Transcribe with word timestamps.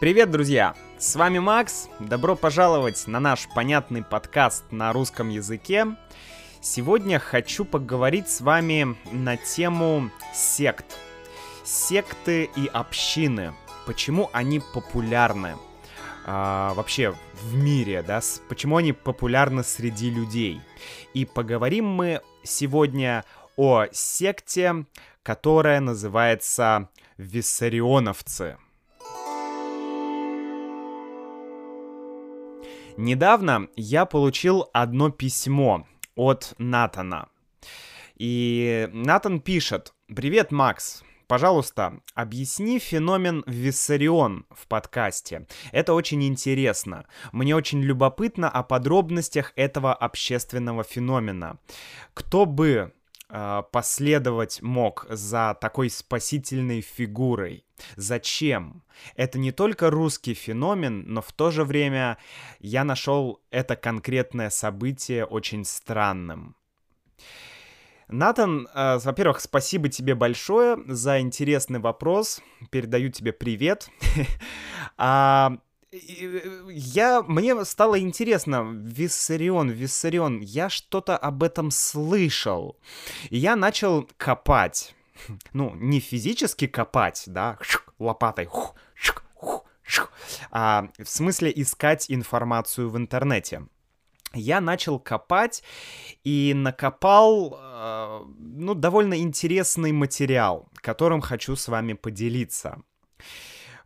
Привет, 0.00 0.30
друзья! 0.30 0.74
С 0.96 1.14
вами 1.14 1.40
Макс. 1.40 1.90
Добро 1.98 2.34
пожаловать 2.34 3.06
на 3.06 3.20
наш 3.20 3.46
понятный 3.54 4.02
подкаст 4.02 4.64
на 4.70 4.94
русском 4.94 5.28
языке. 5.28 5.88
Сегодня 6.62 7.18
хочу 7.18 7.66
поговорить 7.66 8.30
с 8.30 8.40
вами 8.40 8.96
на 9.12 9.36
тему 9.36 10.10
сект. 10.32 10.86
Секты 11.66 12.48
и 12.56 12.66
общины. 12.66 13.52
Почему 13.84 14.30
они 14.32 14.62
популярны? 14.72 15.56
А, 16.24 16.72
вообще 16.72 17.14
в 17.34 17.54
мире, 17.54 18.02
да? 18.02 18.22
Почему 18.48 18.78
они 18.78 18.94
популярны 18.94 19.62
среди 19.62 20.08
людей? 20.08 20.62
И 21.12 21.26
поговорим 21.26 21.84
мы 21.86 22.22
сегодня 22.42 23.26
о 23.56 23.84
секте, 23.92 24.86
которая 25.22 25.80
называется 25.80 26.88
Виссарионовцы. 27.18 28.56
Недавно 33.00 33.68
я 33.76 34.04
получил 34.04 34.68
одно 34.74 35.08
письмо 35.08 35.86
от 36.16 36.52
Натана. 36.58 37.30
И 38.16 38.90
Натан 38.92 39.40
пишет, 39.40 39.94
«Привет, 40.14 40.52
Макс, 40.52 41.02
Пожалуйста, 41.26 42.00
объясни 42.14 42.78
феномен 42.80 43.44
Виссарион 43.46 44.46
в 44.50 44.66
подкасте. 44.66 45.46
Это 45.70 45.94
очень 45.94 46.24
интересно. 46.24 47.06
Мне 47.30 47.54
очень 47.54 47.80
любопытно 47.80 48.50
о 48.50 48.64
подробностях 48.64 49.52
этого 49.54 49.94
общественного 49.94 50.82
феномена. 50.82 51.58
Кто 52.14 52.46
бы 52.46 52.92
последовать 53.72 54.62
мог 54.62 55.06
за 55.08 55.56
такой 55.60 55.90
спасительной 55.90 56.80
фигурой? 56.80 57.64
Зачем? 57.96 58.82
Это 59.16 59.38
не 59.38 59.52
только 59.52 59.90
русский 59.90 60.34
феномен, 60.34 61.04
но 61.06 61.22
в 61.22 61.32
то 61.32 61.50
же 61.50 61.64
время 61.64 62.18
я 62.58 62.84
нашел 62.84 63.40
это 63.50 63.76
конкретное 63.76 64.50
событие 64.50 65.24
очень 65.24 65.64
странным. 65.64 66.56
Натан, 68.08 68.68
э, 68.74 68.98
во-первых, 68.98 69.40
спасибо 69.40 69.88
тебе 69.88 70.16
большое 70.16 70.78
за 70.86 71.20
интересный 71.20 71.78
вопрос. 71.78 72.40
Передаю 72.70 73.10
тебе 73.10 73.32
привет. 73.32 73.88
а, 74.98 75.58
я, 75.92 77.22
мне 77.22 77.64
стало 77.64 77.98
интересно, 77.98 78.62
Виссарион, 78.72 79.70
Виссарион, 79.70 80.40
я 80.40 80.68
что-то 80.68 81.16
об 81.16 81.42
этом 81.42 81.70
слышал. 81.70 82.78
И 83.30 83.38
я 83.38 83.56
начал 83.56 84.08
копать. 84.16 84.94
Ну, 85.52 85.74
не 85.74 86.00
физически 86.00 86.66
копать, 86.66 87.24
да, 87.26 87.58
лопатой, 87.98 88.48
а 90.50 90.88
в 90.98 91.08
смысле 91.08 91.52
искать 91.54 92.06
информацию 92.10 92.88
в 92.88 92.96
интернете 92.96 93.66
я 94.32 94.60
начал 94.60 94.98
копать 94.98 95.62
и 96.22 96.52
накопал, 96.54 97.58
э, 97.58 98.20
ну, 98.38 98.74
довольно 98.74 99.18
интересный 99.18 99.92
материал, 99.92 100.68
которым 100.76 101.20
хочу 101.20 101.56
с 101.56 101.68
вами 101.68 101.94
поделиться. 101.94 102.80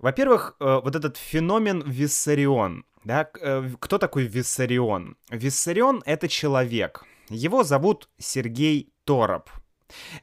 Во-первых, 0.05 0.57
э, 0.61 0.81
вот 0.85 0.95
этот 0.97 1.17
феномен 1.17 1.83
Виссарион. 1.87 2.85
Да, 3.05 3.31
э, 3.41 3.71
кто 3.81 3.97
такой 3.97 4.27
Виссарион? 4.27 5.17
Виссарион— 5.31 6.03
это 6.05 6.29
человек. 6.29 7.07
Его 7.31 7.65
зовут 7.65 8.11
Сергей 8.19 8.93
Тороп. 9.05 9.49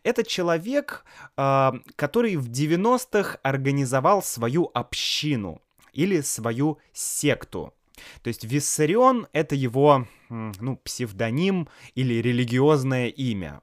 Это 0.03 0.23
человек, 0.23 1.03
э, 1.35 1.71
который 1.95 2.35
в 2.35 2.47
90-х 2.51 3.39
организовал 3.41 4.21
свою 4.21 4.69
общину 4.75 5.63
или 5.93 6.21
свою 6.21 6.77
секту. 6.93 7.73
То 8.21 8.27
есть 8.27 8.43
Виссарион— 8.43 9.29
это 9.33 9.55
его, 9.55 10.05
ну, 10.29 10.77
псевдоним 10.77 11.67
или 11.95 12.21
религиозное 12.21 13.07
имя. 13.07 13.61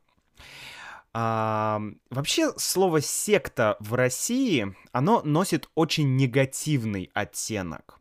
А, 1.21 1.83
вообще 2.11 2.53
слово 2.59 3.01
секта 3.01 3.77
в 3.81 3.95
России, 3.95 4.73
оно 4.93 5.21
носит 5.25 5.69
очень 5.75 6.15
негативный 6.15 7.11
оттенок. 7.13 7.99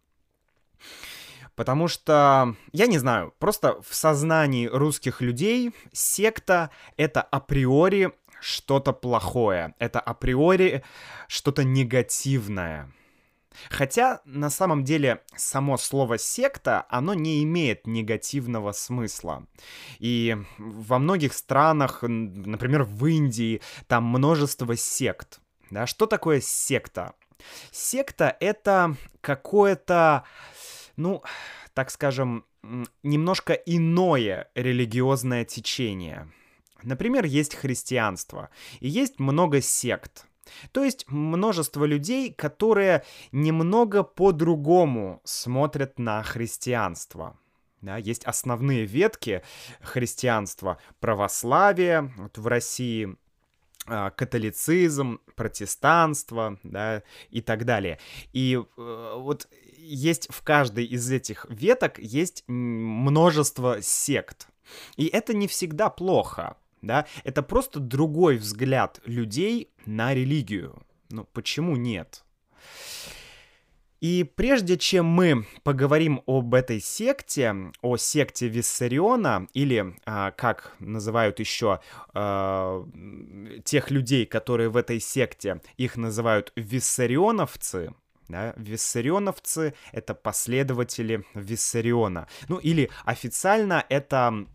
Потому 1.55 1.87
что, 1.87 2.55
я 2.73 2.85
не 2.85 2.99
знаю, 2.99 3.33
просто 3.39 3.81
в 3.81 3.95
сознании 3.95 4.67
русских 4.67 5.21
людей 5.21 5.73
секта— 5.91 6.69
это 6.95 7.23
априори 7.23 8.11
что-то 8.39 8.93
плохое, 8.93 9.73
это 9.79 9.99
априори 9.99 10.83
что-то 11.27 11.63
негативное. 11.63 12.93
Хотя, 13.69 14.21
на 14.25 14.49
самом 14.49 14.83
деле, 14.83 15.23
само 15.35 15.77
слово 15.77 16.17
«секта», 16.17 16.85
оно 16.89 17.13
не 17.13 17.43
имеет 17.43 17.87
негативного 17.87 18.71
смысла. 18.71 19.47
И 19.99 20.37
во 20.57 20.99
многих 20.99 21.33
странах, 21.33 22.03
например, 22.03 22.83
в 22.83 23.05
Индии, 23.05 23.61
там 23.87 24.05
множество 24.05 24.75
сект. 24.75 25.39
Да, 25.69 25.87
что 25.87 26.05
такое 26.05 26.41
секта? 26.41 27.13
Секта— 27.71 28.35
это 28.39 28.95
какое-то, 29.21 30.23
ну, 30.95 31.23
так 31.73 31.91
скажем, 31.91 32.45
немножко 33.03 33.53
иное 33.53 34.49
религиозное 34.55 35.45
течение. 35.45 36.31
Например, 36.83 37.25
есть 37.25 37.55
христианство, 37.55 38.49
и 38.79 38.87
есть 38.87 39.19
много 39.19 39.61
сект. 39.61 40.25
То 40.71 40.83
есть 40.83 41.05
множество 41.09 41.85
людей, 41.85 42.33
которые 42.33 43.03
немного 43.31 44.03
по-другому 44.03 45.21
смотрят 45.23 45.99
на 45.99 46.23
христианство. 46.23 47.37
Да, 47.81 47.97
есть 47.97 48.25
основные 48.25 48.85
ветки 48.85 49.43
христианства, 49.81 50.79
православие 50.99 52.11
вот 52.17 52.37
в 52.37 52.47
России, 52.47 53.15
а, 53.85 54.09
католицизм, 54.09 55.19
протестанство, 55.35 56.59
да, 56.63 57.03
и 57.29 57.41
так 57.41 57.63
далее. 57.65 57.99
И 58.33 58.55
э, 58.55 59.13
вот 59.17 59.47
есть 59.77 60.27
в 60.29 60.41
каждой 60.41 60.85
из 60.85 61.09
этих 61.09 61.45
веток 61.49 61.97
есть 61.99 62.43
множество 62.47 63.81
сект. 63.81 64.47
И 64.97 65.05
это 65.05 65.33
не 65.33 65.47
всегда 65.47 65.89
плохо 65.89 66.57
да, 66.87 67.05
это 67.23 67.43
просто 67.43 67.79
другой 67.79 68.37
взгляд 68.37 68.99
людей 69.05 69.69
на 69.85 70.13
религию. 70.13 70.81
Ну, 71.09 71.25
почему 71.33 71.75
нет? 71.75 72.23
И 73.99 74.23
прежде 74.35 74.77
чем 74.77 75.07
мы 75.07 75.47
поговорим 75.63 76.21
об 76.27 76.53
этой 76.53 76.79
секте, 76.79 77.55
о 77.81 77.97
секте 77.97 78.47
Виссариона, 78.47 79.47
или, 79.53 79.95
а, 80.05 80.31
как 80.31 80.75
называют 80.79 81.39
еще 81.39 81.79
а, 82.13 82.85
тех 83.63 83.89
людей, 83.89 84.27
которые 84.27 84.69
в 84.69 84.77
этой 84.77 84.99
секте, 84.99 85.61
их 85.77 85.97
называют 85.97 86.51
виссарионовцы, 86.55 87.95
да, 88.27 88.53
виссарионовцы— 88.57 89.73
это 89.91 90.13
последователи 90.13 91.25
Виссариона. 91.33 92.27
Ну, 92.49 92.57
или 92.57 92.89
официально 93.05 93.85
это 93.89 94.45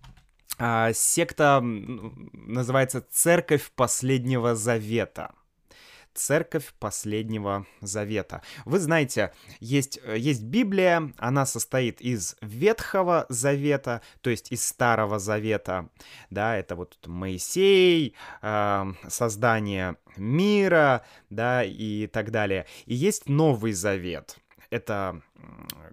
а, 0.59 0.93
секта 0.93 1.61
называется 1.63 3.05
Церковь 3.11 3.71
Последнего 3.75 4.55
Завета. 4.55 5.33
Церковь 6.15 6.75
Последнего 6.79 7.67
Завета. 7.81 8.43
Вы 8.65 8.79
знаете, 8.81 9.33
есть, 9.61 9.99
есть 10.15 10.43
Библия, 10.43 11.13
она 11.17 11.47
состоит 11.47 12.01
из 12.01 12.37
Ветхого 12.41 13.27
Завета, 13.29 14.03
то 14.21 14.31
есть 14.31 14.53
из 14.53 14.67
Старого 14.67 15.19
Завета, 15.19 15.89
да, 16.31 16.57
это 16.57 16.77
вот 16.77 16.99
Моисей, 17.07 18.15
э, 18.43 18.93
создание 19.09 19.97
мира, 20.17 21.03
да, 21.31 21.65
и 21.65 22.07
так 22.07 22.31
далее. 22.31 22.67
И 22.87 22.95
есть 22.95 23.29
Новый 23.29 23.73
Завет, 23.73 24.37
это 24.73 25.23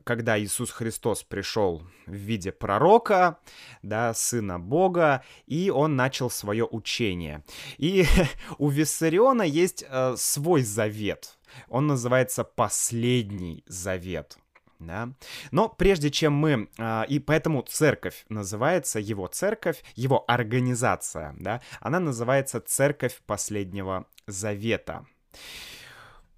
когда 0.05 0.39
Иисус 0.39 0.71
Христос 0.71 1.23
пришел 1.23 1.83
в 2.07 2.13
виде 2.13 2.51
пророка, 2.51 3.39
да, 3.83 4.13
сына 4.13 4.57
Бога, 4.59 5.23
и 5.45 5.69
он 5.69 5.95
начал 5.95 6.29
свое 6.29 6.65
учение. 6.65 7.43
И 7.77 8.05
у 8.57 8.69
Виссариона 8.69 9.43
есть 9.43 9.83
э, 9.87 10.15
свой 10.17 10.63
завет. 10.63 11.37
Он 11.67 11.87
называется 11.87 12.43
«Последний 12.43 13.63
завет». 13.67 14.37
Да? 14.79 15.09
Но 15.51 15.67
прежде 15.67 16.09
чем 16.09 16.33
мы... 16.33 16.69
Э, 16.77 17.03
и 17.07 17.19
поэтому 17.19 17.61
церковь 17.63 18.25
называется, 18.29 18.99
его 18.99 19.27
церковь, 19.27 19.83
его 19.95 20.23
организация, 20.27 21.35
да, 21.37 21.61
она 21.81 21.99
называется 21.99 22.61
«Церковь 22.61 23.21
последнего 23.25 24.05
завета». 24.25 25.05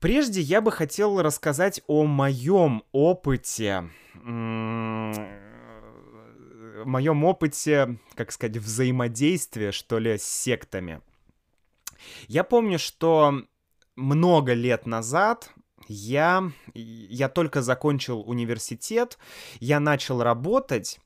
Прежде 0.02 0.42
я 0.42 0.62
бы 0.62 0.72
хотел 0.72 1.22
рассказать 1.22 1.84
о 1.86 2.06
моем 2.06 2.84
опыте, 2.92 3.88
моем 6.86 7.24
опыте, 7.24 8.00
как 8.16 8.32
сказать, 8.32 8.58
взаимодействия, 8.58 9.72
что 9.72 10.00
ли, 10.00 10.18
с 10.18 10.24
сектами. 10.24 11.02
Я 12.28 12.44
помню, 12.44 12.80
что 12.80 13.44
много 13.96 14.54
лет 14.54 14.88
назад 14.88 15.54
я, 15.88 16.52
я 16.74 17.30
только 17.30 17.62
закончил 17.62 18.22
университет, 18.22 19.20
я 19.60 19.80
начал 19.80 20.24
работать, 20.24 21.00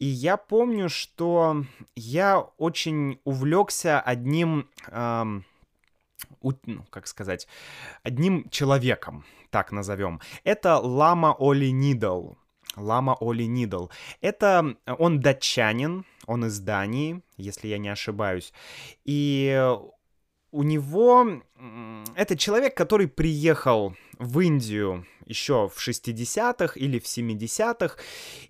и 0.00 0.06
я 0.06 0.36
помню, 0.36 0.88
что 0.88 1.64
я 1.94 2.40
очень 2.58 3.20
увлекся 3.22 4.00
одним, 4.00 4.68
эм, 4.88 5.44
ну, 6.42 6.84
как 6.90 7.06
сказать, 7.06 7.46
одним 8.02 8.48
человеком, 8.50 9.24
так 9.50 9.72
назовем. 9.72 10.20
Это 10.44 10.78
Лама 10.78 11.36
Оли 11.38 11.70
Нидл. 11.70 12.32
Лама 12.76 13.16
Оли 13.20 13.44
Нидл. 13.44 13.88
Это 14.20 14.76
он 14.98 15.20
датчанин, 15.20 16.04
он 16.26 16.46
из 16.46 16.58
Дании, 16.58 17.22
если 17.36 17.68
я 17.68 17.78
не 17.78 17.88
ошибаюсь. 17.88 18.52
И 19.04 19.70
у 20.50 20.62
него... 20.62 21.42
Это 22.14 22.36
человек, 22.36 22.76
который 22.76 23.08
приехал 23.08 23.94
в 24.18 24.40
Индию 24.40 25.06
еще 25.26 25.68
в 25.68 25.78
60-х 25.78 26.74
или 26.78 26.98
в 26.98 27.04
70-х, 27.04 27.96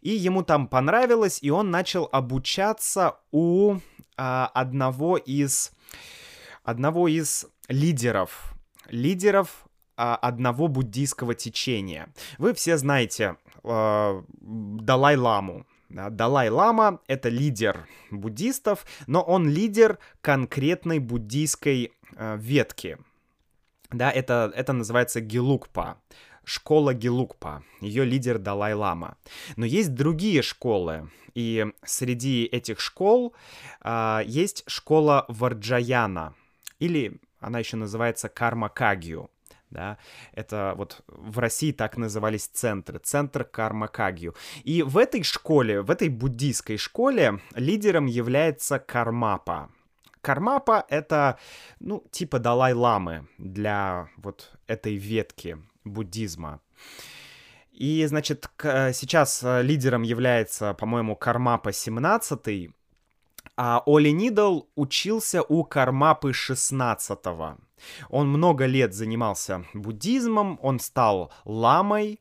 и 0.00 0.10
ему 0.10 0.42
там 0.42 0.68
понравилось, 0.68 1.38
и 1.40 1.50
он 1.50 1.70
начал 1.70 2.08
обучаться 2.10 3.18
у 3.30 3.76
а, 4.16 4.50
одного 4.52 5.16
из 5.16 5.72
одного 6.62 7.08
из 7.08 7.46
лидеров 7.68 8.54
лидеров 8.88 9.66
а, 9.96 10.16
одного 10.16 10.68
буддийского 10.68 11.34
течения. 11.34 12.12
Вы 12.38 12.54
все 12.54 12.76
знаете 12.76 13.36
а, 13.62 14.24
Далай-ламу. 14.40 15.66
Далай-лама— 15.88 17.00
это 17.06 17.28
лидер 17.28 17.86
буддистов, 18.10 18.84
но 19.06 19.22
он 19.22 19.48
лидер 19.48 19.98
конкретной 20.22 20.98
буддийской 20.98 21.92
э, 22.16 22.36
ветки. 22.36 22.98
Да, 23.92 24.10
это, 24.10 24.52
это 24.56 24.72
называется 24.72 25.20
Гелукпа. 25.20 26.00
Школа 26.42 26.94
Гелукпа. 26.94 27.62
Ее 27.80 28.04
лидер 28.04 28.38
Далай-лама. 28.38 29.18
Но 29.54 29.66
есть 29.66 29.94
другие 29.94 30.42
школы. 30.42 31.10
И 31.34 31.64
среди 31.84 32.44
этих 32.44 32.80
школ 32.80 33.32
э, 33.82 34.22
есть 34.26 34.64
школа 34.66 35.26
Варджаяна. 35.28 36.34
Или 36.80 37.20
она 37.44 37.58
еще 37.58 37.76
называется 37.76 38.28
Карма 38.28 38.68
Кагью 38.68 39.30
да, 39.74 39.98
это 40.32 40.74
вот 40.76 41.02
в 41.08 41.38
России 41.38 41.72
так 41.72 41.96
назывались 41.96 42.46
центры, 42.46 43.00
центр 43.00 43.44
Кармакагью. 43.44 44.34
И 44.62 44.82
в 44.82 44.96
этой 44.96 45.22
школе, 45.24 45.82
в 45.82 45.90
этой 45.90 46.08
буддийской 46.08 46.78
школе 46.78 47.40
лидером 47.54 48.06
является 48.06 48.78
Кармапа. 48.78 49.70
Кармапа— 50.20 50.86
это, 50.88 51.38
ну, 51.80 52.04
типа 52.10 52.38
Далай-ламы 52.38 53.26
для 53.36 54.08
вот 54.16 54.52
этой 54.66 54.94
ветки 54.94 55.58
буддизма. 55.84 56.60
И, 57.72 58.06
значит, 58.06 58.48
сейчас 58.62 59.42
э, 59.42 59.62
лидером 59.62 60.02
является, 60.02 60.72
по-моему, 60.74 61.16
Кармапа 61.16 61.72
17 61.72 62.70
а 63.56 63.82
Оли 63.86 64.10
Нидл 64.10 64.62
учился 64.74 65.42
у 65.42 65.64
Кармапы 65.64 66.32
16 66.32 67.26
-го. 67.26 67.56
Он 68.08 68.28
много 68.28 68.66
лет 68.66 68.94
занимался 68.94 69.64
буддизмом, 69.74 70.58
он 70.62 70.78
стал 70.78 71.32
ламой, 71.44 72.20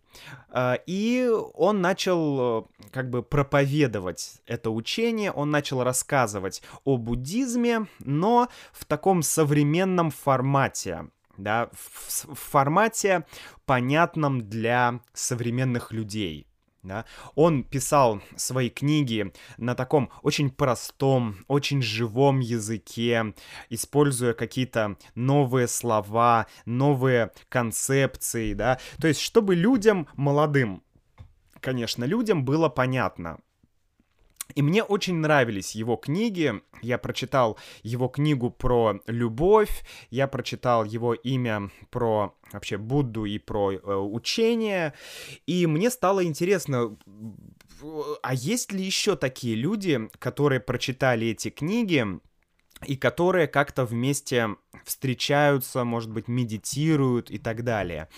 э, 0.50 0.76
и 0.86 1.30
он 1.54 1.82
начал 1.82 2.40
э, 2.40 2.64
как 2.92 3.10
бы 3.10 3.24
проповедовать 3.24 4.42
это 4.46 4.70
учение, 4.70 5.32
он 5.32 5.52
начал 5.52 5.84
рассказывать 5.84 6.62
о 6.84 6.98
буддизме, 6.98 7.88
но 8.00 8.50
в 8.72 8.86
таком 8.86 9.24
современном 9.24 10.12
формате, 10.12 11.08
да, 11.38 11.70
в 11.72 12.36
формате 12.36 13.26
понятном 13.66 14.50
для 14.50 15.00
современных 15.14 15.92
людей. 15.92 16.48
Да? 16.84 17.06
Он 17.36 17.64
писал 17.64 18.22
свои 18.36 18.70
книги 18.70 19.34
на 19.58 19.74
таком 19.74 20.10
очень 20.22 20.50
простом, 20.50 21.38
очень 21.48 21.82
живом 21.82 22.42
языке, 22.42 23.34
используя 23.70 24.34
какие-то 24.34 24.98
новые 25.16 25.68
слова, 25.70 26.48
новые 26.66 27.32
концепции, 27.48 28.54
да, 28.54 28.80
то 29.00 29.08
есть 29.08 29.22
чтобы 29.22 29.56
людям 29.56 30.08
молодым, 30.16 30.84
конечно, 31.62 32.04
людям 32.04 32.44
было 32.44 32.68
понятно, 32.68 33.40
и 34.56 34.62
мне 34.62 34.84
очень 34.84 35.16
нравились 35.16 35.76
его 35.76 35.96
книги. 35.96 36.54
Я 36.82 36.98
прочитал 36.98 37.58
его 37.82 38.08
книгу 38.08 38.50
про 38.50 39.00
любовь, 39.08 39.84
я 40.10 40.28
прочитал 40.28 40.84
его 40.84 41.14
имя 41.14 41.70
про 41.90 42.36
вообще 42.52 42.78
Будду 42.78 43.26
и 43.26 43.40
про 43.40 43.72
э, 43.72 43.78
учение. 43.78 44.94
И 45.48 45.66
мне 45.68 45.90
стало 45.90 46.24
интересно, 46.24 46.96
а 48.22 48.34
есть 48.34 48.72
ли 48.72 48.84
еще 48.84 49.16
такие 49.16 49.56
люди, 49.56 50.10
которые 50.20 50.60
прочитали 50.60 51.28
эти 51.28 51.50
книги, 51.50 52.06
и 52.86 52.98
которые 52.98 53.48
как-то 53.48 53.86
вместе 53.86 54.50
встречаются, 54.84 55.84
может 55.84 56.12
быть, 56.12 56.28
медитируют 56.28 57.32
и 57.32 57.38
так 57.38 57.64
далее. 57.64 58.10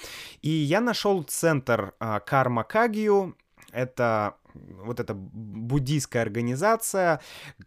И 0.41 0.49
я 0.49 0.81
нашел 0.81 1.21
центр 1.23 1.93
э, 1.99 2.19
Карма 2.25 2.63
Кагью, 2.63 3.35
это 3.75 4.37
вот 4.53 4.99
эта 4.99 5.13
буддийская 5.13 6.21
организация, 6.21 7.21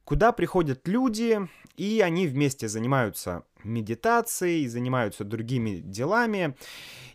куда 0.04 0.32
приходят 0.32 0.88
люди, 0.88 1.38
и 1.76 2.00
они 2.00 2.26
вместе 2.26 2.66
занимаются 2.68 3.44
медитацией, 3.62 4.66
занимаются 4.66 5.24
другими 5.24 5.78
делами. 5.78 6.56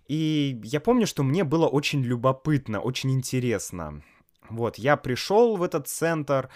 И 0.08 0.60
я 0.64 0.80
помню, 0.80 1.08
что 1.08 1.24
мне 1.24 1.44
было 1.44 1.68
очень 1.68 2.04
любопытно, 2.04 2.80
очень 2.80 3.12
интересно. 3.12 4.04
Вот, 4.50 4.78
я 4.78 4.98
пришел 4.98 5.56
в 5.56 5.64
этот 5.64 5.88
центр, 5.88 6.50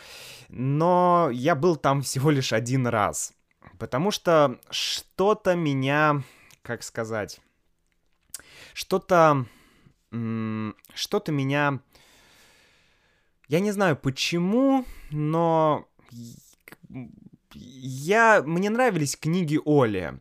но 0.49 1.29
я 1.31 1.55
был 1.55 1.75
там 1.75 2.01
всего 2.03 2.29
лишь 2.29 2.53
один 2.53 2.87
раз. 2.87 3.33
Потому 3.79 4.11
что 4.11 4.59
что-то 4.69 5.55
меня, 5.55 6.23
как 6.61 6.83
сказать, 6.83 7.41
что-то, 8.73 9.45
что-то 10.11 11.31
меня 11.31 11.79
я 13.47 13.59
не 13.59 13.71
знаю 13.71 13.95
почему, 13.95 14.85
но 15.11 15.87
я... 17.53 18.43
Мне 18.45 18.69
нравились 18.69 19.15
книги 19.15 19.59
Оли. 19.65 20.19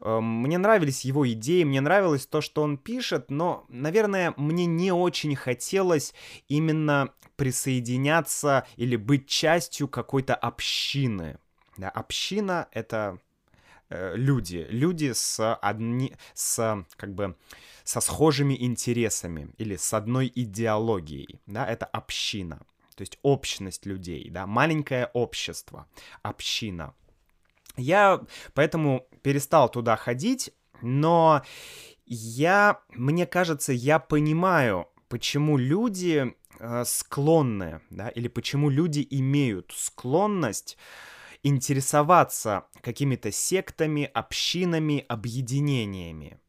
Эм, 0.00 0.42
мне 0.42 0.58
нравились 0.58 1.04
его 1.04 1.30
идеи, 1.32 1.64
мне 1.64 1.80
нравилось 1.80 2.26
то, 2.26 2.40
что 2.40 2.62
он 2.62 2.76
пишет, 2.76 3.30
но, 3.30 3.64
наверное, 3.68 4.34
мне 4.36 4.66
не 4.66 4.92
очень 4.92 5.34
хотелось 5.34 6.14
именно 6.48 7.10
присоединяться 7.36 8.66
или 8.76 8.96
быть 8.96 9.26
частью 9.26 9.88
какой-то 9.88 10.34
общины. 10.34 11.38
Да, 11.76 11.88
община— 11.88 12.68
это 12.72 13.18
э, 13.18 13.23
люди, 14.14 14.66
люди 14.70 15.12
с, 15.12 15.54
одни, 15.56 16.14
с 16.34 16.84
как 16.96 17.14
бы 17.14 17.36
со 17.84 18.00
схожими 18.00 18.54
интересами 18.54 19.50
или 19.58 19.76
с 19.76 19.92
одной 19.92 20.30
идеологией, 20.34 21.40
да, 21.46 21.66
это 21.66 21.86
община, 21.86 22.60
то 22.96 23.02
есть 23.02 23.18
общность 23.22 23.86
людей, 23.86 24.30
да, 24.30 24.46
маленькое 24.46 25.10
общество, 25.12 25.86
община. 26.22 26.94
Я 27.76 28.20
поэтому 28.54 29.06
перестал 29.22 29.68
туда 29.68 29.96
ходить, 29.96 30.52
но 30.80 31.42
я, 32.06 32.80
мне 32.90 33.26
кажется, 33.26 33.72
я 33.72 33.98
понимаю, 33.98 34.88
почему 35.08 35.56
люди 35.56 36.34
э, 36.58 36.84
склонны, 36.84 37.80
да, 37.90 38.08
или 38.08 38.28
почему 38.28 38.70
люди 38.70 39.06
имеют 39.10 39.72
склонность 39.74 40.76
интересоваться 41.44 42.64
какими-то 42.80 43.30
сектами, 43.30 44.10
общинами, 44.12 45.04
объединениями. 45.08 46.40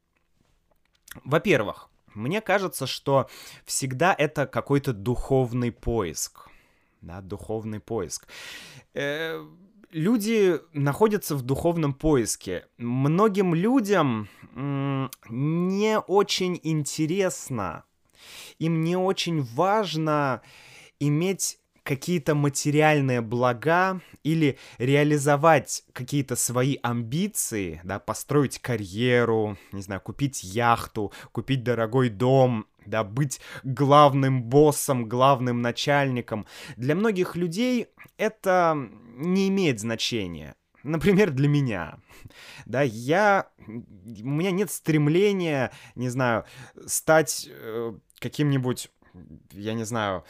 Во-первых, 1.23 1.89
мне 2.15 2.41
кажется, 2.41 2.87
что 2.87 3.29
всегда 3.65 4.15
это 4.17 4.47
какой-то 4.47 4.93
духовный 4.93 5.71
поиск. 5.71 6.49
Да, 7.01 7.21
духовный 7.21 7.79
поиск. 7.79 8.27
Э, 8.93 9.45
люди 9.91 10.59
находятся 10.73 11.35
в 11.35 11.43
духовном 11.43 11.93
поиске. 11.93 12.65
Многим 12.77 13.53
людям 13.53 14.29
не 15.29 15.99
очень 15.99 16.59
интересно, 16.63 17.83
им 18.59 18.81
не 18.81 18.95
очень 18.95 19.41
важно 19.41 20.41
иметь 20.99 21.59
какие-то 21.86 22.34
материальные 22.34 23.22
блага 23.22 24.01
или 24.24 24.58
реализовать 24.80 25.84
какие-то 25.94 26.36
свои 26.36 26.77
амбиции, 26.82 27.80
да, 27.84 28.00
построить 28.00 28.60
карьеру, 28.60 29.58
не 29.72 29.84
знаю, 29.84 30.01
купить 30.01 30.44
яхту, 30.44 31.13
купить 31.32 31.63
дорогой 31.63 32.10
дом, 32.10 32.65
да, 32.88 33.04
быть 33.04 33.39
главным 33.63 34.44
боссом, 34.44 35.08
главным 35.08 35.62
начальником. 35.62 36.48
Для 36.75 36.96
многих 36.96 37.36
людей 37.36 37.88
это 38.18 38.75
не 39.15 39.48
имеет 39.48 39.80
значения. 39.80 40.56
например, 40.84 41.32
для 41.32 41.48
меня, 41.48 42.00
да, 42.65 42.82
я, 42.82 43.48
у 43.68 43.72
меня 44.27 44.51
нет 44.51 44.72
стремления, 44.72 45.72
не 45.94 46.10
знаю, 46.10 46.46
стать 46.88 47.48
э, 47.48 47.94
каким-нибудь, 48.20 48.89
я 49.51 49.74
не 49.74 49.86
знаю, 49.86 50.24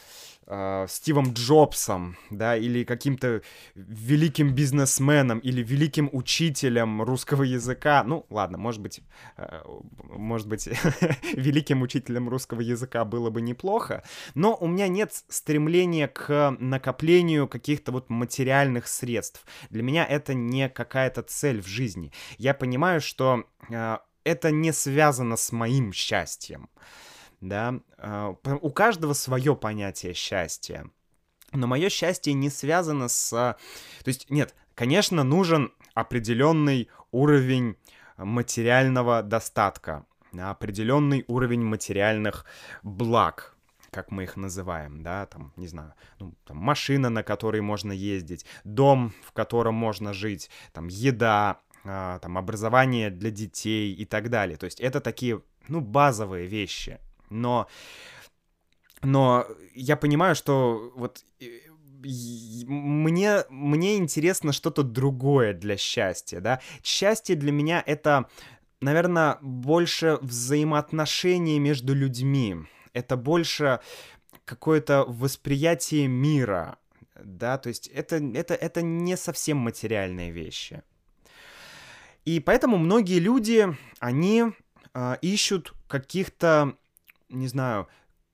э, 0.46 0.86
Стивом 0.88 1.32
Джобсом, 1.32 2.16
да, 2.30 2.56
или 2.56 2.84
каким-то 2.84 3.42
великим 3.74 4.54
бизнесменом, 4.54 5.38
или 5.40 5.62
великим 5.62 6.08
учителем 6.12 7.02
русского 7.02 7.42
языка. 7.42 8.04
Ну, 8.04 8.26
ладно, 8.30 8.58
может 8.58 8.80
быть, 8.80 9.00
э, 9.36 9.60
может 10.04 10.48
быть, 10.48 10.68
великим 11.34 11.82
учителем 11.82 12.28
русского 12.28 12.60
языка 12.60 13.04
было 13.04 13.30
бы 13.30 13.40
неплохо, 13.40 14.02
но 14.34 14.56
у 14.56 14.66
меня 14.66 14.88
нет 14.88 15.12
стремления 15.28 16.08
к 16.08 16.56
накоплению 16.58 17.48
каких-то 17.48 17.92
вот 17.92 18.10
материальных 18.10 18.86
средств. 18.86 19.44
Для 19.70 19.82
меня 19.82 20.04
это 20.04 20.34
не 20.34 20.68
какая-то 20.68 21.22
цель 21.22 21.60
в 21.60 21.66
жизни. 21.66 22.12
Я 22.38 22.54
понимаю, 22.54 23.00
что 23.00 23.44
э, 23.68 23.98
это 24.24 24.50
не 24.50 24.72
связано 24.72 25.36
с 25.36 25.52
моим 25.52 25.92
счастьем 25.92 26.68
да, 27.40 27.80
а, 27.98 28.36
у 28.60 28.70
каждого 28.70 29.12
свое 29.12 29.56
понятие 29.56 30.14
счастья. 30.14 30.90
Но 31.52 31.66
мое 31.66 31.88
счастье 31.88 32.32
не 32.32 32.50
связано 32.50 33.08
с... 33.08 33.30
То 33.30 34.08
есть, 34.08 34.30
нет, 34.30 34.54
конечно, 34.74 35.22
нужен 35.22 35.72
определенный 35.94 36.88
уровень 37.12 37.76
материального 38.16 39.22
достатка, 39.22 40.04
определенный 40.36 41.24
уровень 41.28 41.62
материальных 41.62 42.44
благ, 42.82 43.56
как 43.90 44.10
мы 44.10 44.24
их 44.24 44.36
называем, 44.36 45.02
да, 45.02 45.26
там, 45.26 45.52
не 45.56 45.68
знаю, 45.68 45.94
ну, 46.18 46.34
там, 46.44 46.58
машина, 46.58 47.08
на 47.08 47.22
которой 47.22 47.60
можно 47.60 47.92
ездить, 47.92 48.44
дом, 48.64 49.14
в 49.24 49.32
котором 49.32 49.74
можно 49.74 50.12
жить, 50.12 50.50
там, 50.72 50.88
еда, 50.88 51.60
а, 51.84 52.18
там, 52.18 52.36
образование 52.36 53.10
для 53.10 53.30
детей 53.30 53.94
и 53.94 54.04
так 54.04 54.28
далее. 54.28 54.56
То 54.56 54.66
есть 54.66 54.80
это 54.80 55.00
такие, 55.00 55.42
ну, 55.68 55.80
базовые 55.80 56.46
вещи 56.46 56.98
но... 57.30 57.68
Но 59.02 59.46
я 59.74 59.96
понимаю, 59.96 60.34
что 60.34 60.90
вот 60.96 61.22
мне, 62.66 63.44
мне 63.48 63.96
интересно 63.96 64.52
что-то 64.52 64.82
другое 64.82 65.52
для 65.52 65.76
счастья, 65.76 66.40
да. 66.40 66.60
Счастье 66.82 67.36
для 67.36 67.52
меня 67.52 67.82
это, 67.84 68.28
наверное, 68.80 69.38
больше 69.42 70.18
взаимоотношения 70.22 71.58
между 71.58 71.94
людьми. 71.94 72.56
Это 72.92 73.16
больше 73.16 73.80
какое-то 74.44 75.04
восприятие 75.06 76.06
мира, 76.06 76.78
да, 77.22 77.58
то 77.58 77.68
есть 77.68 77.88
это, 77.88 78.16
это, 78.16 78.54
это 78.54 78.82
не 78.82 79.16
совсем 79.16 79.58
материальные 79.58 80.30
вещи. 80.30 80.82
И 82.24 82.40
поэтому 82.40 82.78
многие 82.78 83.18
люди, 83.18 83.66
они 83.98 84.44
э, 84.94 85.16
ищут 85.22 85.74
каких-то 85.88 86.76
не 87.28 87.48
знаю, 87.48 87.88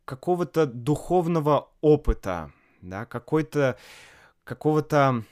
какого-то 0.04 0.66
духовного 0.66 1.70
опыта, 1.80 2.52
да, 2.80 3.04
какой-то, 3.06 3.78
какого-то 4.44 5.24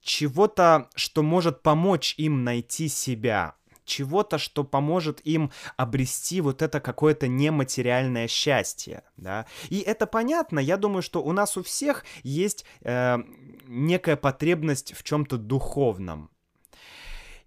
чего-то, 0.00 0.88
что 0.94 1.22
может 1.22 1.62
помочь 1.62 2.14
им 2.16 2.44
найти 2.44 2.88
себя, 2.88 3.54
чего-то, 3.84 4.38
что 4.38 4.64
поможет 4.64 5.20
им 5.24 5.50
обрести 5.76 6.40
вот 6.40 6.62
это 6.62 6.80
какое-то 6.80 7.26
нематериальное 7.28 8.28
счастье, 8.28 9.02
да. 9.16 9.46
И 9.70 9.80
это 9.80 10.06
понятно, 10.06 10.58
я 10.58 10.76
думаю, 10.76 11.02
что 11.02 11.22
у 11.22 11.32
нас 11.32 11.56
у 11.56 11.62
всех 11.62 12.04
есть 12.22 12.64
э, 12.82 13.18
некая 13.66 14.16
потребность 14.16 14.94
в 14.94 15.02
чем-то 15.02 15.36
духовном. 15.36 16.30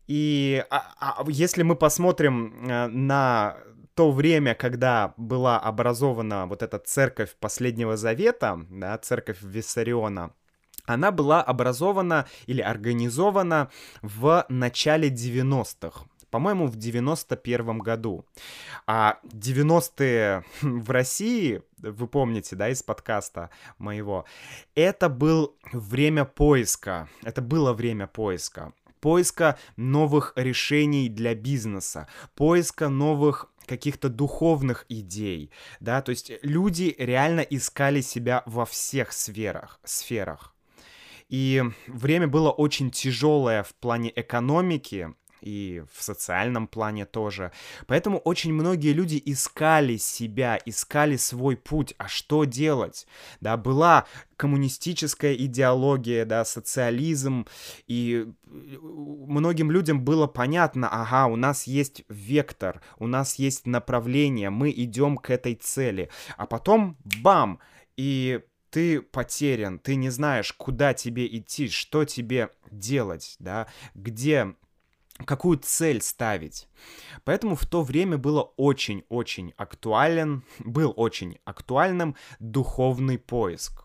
И 0.08 0.66
а, 0.70 0.94
а, 1.00 1.24
если 1.30 1.64
мы 1.64 1.76
посмотрим 1.76 2.68
э, 2.68 2.88
на 2.88 3.58
то 3.96 4.12
время, 4.12 4.56
когда 4.56 5.14
была 5.18 5.60
образована 5.60 6.46
вот 6.46 6.64
эта 6.64 6.80
церковь 6.80 7.36
Последнего 7.40 7.98
Завета, 7.98 8.66
да, 8.70 8.98
церковь 8.98 9.42
Виссариона, 9.42 10.32
она 10.86 11.12
была 11.12 11.42
образована 11.42 12.28
или 12.48 12.62
организована 12.62 13.70
в 14.02 14.46
начале 14.50 15.10
90-х 15.10 16.06
по-моему, 16.32 16.68
в 16.68 16.78
91 16.78 17.80
году. 17.80 18.26
А 18.88 19.20
90-е 19.26 20.46
в 20.62 20.90
России, 20.90 21.62
вы 21.78 22.08
помните, 22.08 22.56
да, 22.56 22.70
из 22.70 22.82
подкаста 22.82 23.50
моего, 23.78 24.26
это 24.74 25.10
был 25.10 25.58
время 25.74 26.24
поиска, 26.24 27.10
это 27.24 27.42
было 27.42 27.74
время 27.74 28.08
поиска 28.08 28.72
поиска 29.02 29.58
новых 29.76 30.34
решений 30.36 31.10
для 31.10 31.36
бизнеса, 31.36 32.08
поиска 32.36 32.88
новых 32.88 33.51
каких-то 33.66 34.10
духовных 34.10 34.86
идей, 34.90 35.52
да, 35.80 36.02
то 36.02 36.10
есть 36.12 36.32
люди 36.42 36.96
реально 36.98 37.42
искали 37.42 38.02
себя 38.02 38.44
во 38.46 38.66
всех 38.66 39.12
сферах, 39.12 39.80
сферах. 39.84 40.56
И 41.30 41.64
время 41.88 42.28
было 42.28 42.52
очень 42.52 42.92
тяжелое 42.92 43.64
в 43.64 43.74
плане 43.76 44.12
экономики, 44.14 45.14
и 45.42 45.84
в 45.94 46.02
социальном 46.04 46.68
плане 46.68 47.06
тоже. 47.06 47.52
Поэтому 47.88 48.20
очень 48.20 48.54
многие 48.54 48.94
люди 48.94 49.22
искали 49.26 49.98
себя, 49.98 50.60
искали 50.66 51.18
свой 51.18 51.58
путь, 51.58 51.94
а 51.98 52.08
что 52.08 52.46
делать? 52.46 53.08
Да, 53.42 53.58
была 53.58 54.06
коммунистическая 54.38 55.36
идеология, 55.36 56.26
да, 56.26 56.46
социализм, 56.46 57.46
и 57.88 58.28
многим 58.48 59.70
людям 59.70 60.04
было 60.04 60.28
понятно, 60.28 60.90
ага, 60.90 61.28
у 61.28 61.36
нас 61.36 61.68
есть 61.68 62.04
вектор, 62.10 62.82
у 62.98 63.08
нас 63.08 63.36
есть 63.36 63.68
направление, 63.68 64.50
мы 64.50 64.72
идем 64.72 65.18
к 65.18 65.30
этой 65.30 65.56
цели, 65.56 66.10
а 66.38 66.48
потом 66.48 66.98
бам, 67.22 67.60
и 67.98 68.42
ты 68.72 69.02
потерян, 69.02 69.78
ты 69.78 69.96
не 69.96 70.10
знаешь, 70.10 70.54
куда 70.54 70.94
тебе 70.94 71.28
идти, 71.28 71.68
что 71.70 72.06
тебе 72.06 72.50
делать, 72.72 73.36
да, 73.38 73.68
где 73.94 74.56
какую 75.26 75.58
цель 75.58 76.02
ставить. 76.02 76.68
Поэтому 77.24 77.56
в 77.56 77.66
то 77.66 77.84
время 77.84 78.18
было 78.18 78.52
очень-очень 78.58 79.54
актуален, 79.58 80.44
был 80.60 80.94
очень 80.96 81.38
актуальным 81.46 82.16
духовный 82.40 83.18
поиск. 83.18 83.84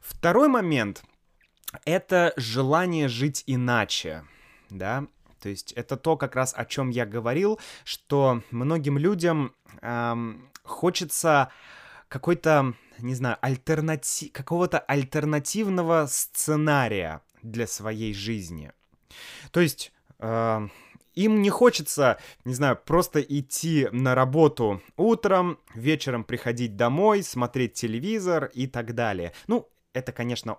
Второй 0.00 0.48
момент— 0.48 1.04
это 1.84 2.32
желание 2.36 3.08
жить 3.08 3.44
иначе, 3.46 4.24
да, 4.70 5.06
то 5.42 5.48
есть 5.48 5.72
это 5.72 5.96
то, 5.96 6.16
как 6.16 6.36
раз 6.36 6.54
о 6.56 6.64
чем 6.64 6.90
я 6.90 7.04
говорил, 7.04 7.58
что 7.84 8.42
многим 8.50 8.96
людям 8.96 9.52
эм, 9.80 10.48
хочется 10.62 11.50
какой-то, 12.08 12.74
не 12.98 13.14
знаю, 13.14 13.38
альтернати... 13.40 14.28
какого-то 14.28 14.78
альтернативного 14.78 16.06
сценария 16.06 17.22
для 17.42 17.66
своей 17.66 18.14
жизни. 18.14 18.70
То 19.50 19.60
есть 19.60 19.92
им 21.14 21.42
не 21.42 21.50
хочется, 21.50 22.18
не 22.44 22.54
знаю, 22.54 22.78
просто 22.84 23.20
идти 23.20 23.88
на 23.92 24.14
работу 24.14 24.82
утром, 24.96 25.58
вечером 25.74 26.24
приходить 26.24 26.76
домой, 26.76 27.22
смотреть 27.22 27.74
телевизор 27.74 28.46
и 28.54 28.66
так 28.66 28.94
далее. 28.94 29.32
Ну, 29.46 29.68
это, 29.92 30.12
конечно, 30.12 30.58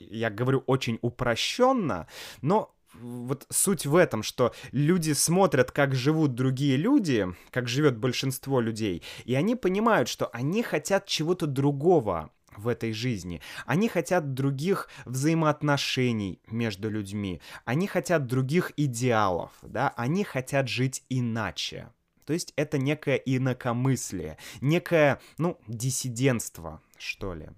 я 0.00 0.30
говорю 0.30 0.64
очень 0.66 0.98
упрощенно, 1.00 2.08
но 2.42 2.74
вот 2.94 3.46
суть 3.50 3.86
в 3.86 3.96
этом, 3.96 4.22
что 4.22 4.52
люди 4.72 5.12
смотрят, 5.12 5.70
как 5.70 5.94
живут 5.94 6.34
другие 6.34 6.76
люди, 6.76 7.26
как 7.50 7.68
живет 7.68 7.96
большинство 7.98 8.60
людей, 8.60 9.02
и 9.24 9.34
они 9.34 9.56
понимают, 9.56 10.08
что 10.08 10.28
они 10.32 10.62
хотят 10.62 11.06
чего-то 11.06 11.46
другого 11.46 12.30
в 12.56 12.68
этой 12.68 12.92
жизни. 12.92 13.40
Они 13.66 13.88
хотят 13.88 14.34
других 14.34 14.88
взаимоотношений 15.04 16.40
между 16.48 16.90
людьми. 16.90 17.40
Они 17.64 17.86
хотят 17.86 18.26
других 18.26 18.72
идеалов, 18.76 19.52
да, 19.62 19.94
они 19.96 20.24
хотят 20.24 20.68
жить 20.68 21.04
иначе. 21.08 21.88
То 22.24 22.32
есть 22.32 22.52
это 22.56 22.78
некое 22.78 23.16
инакомыслие, 23.16 24.38
некое, 24.60 25.20
ну, 25.38 25.58
диссидентство, 25.68 26.80
что 26.96 27.34
ли. 27.34 27.50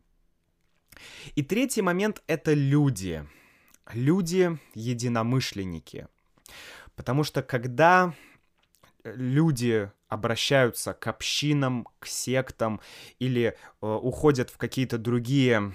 И 1.35 1.43
третий 1.43 1.83
момент— 1.83 2.23
это 2.27 2.55
люди. 2.55 3.27
Люди-единомышленники. 3.93 6.09
Потому 6.97 7.23
что 7.23 7.43
когда 7.43 8.15
люди 9.05 9.91
обращаются 10.09 10.95
к 10.95 11.07
общинам, 11.07 11.87
к 11.99 12.07
сектам 12.07 12.81
или 13.19 13.57
э, 13.83 13.87
уходят 13.87 14.51
в 14.51 14.57
какие-то 14.57 14.99
другие 14.99 15.75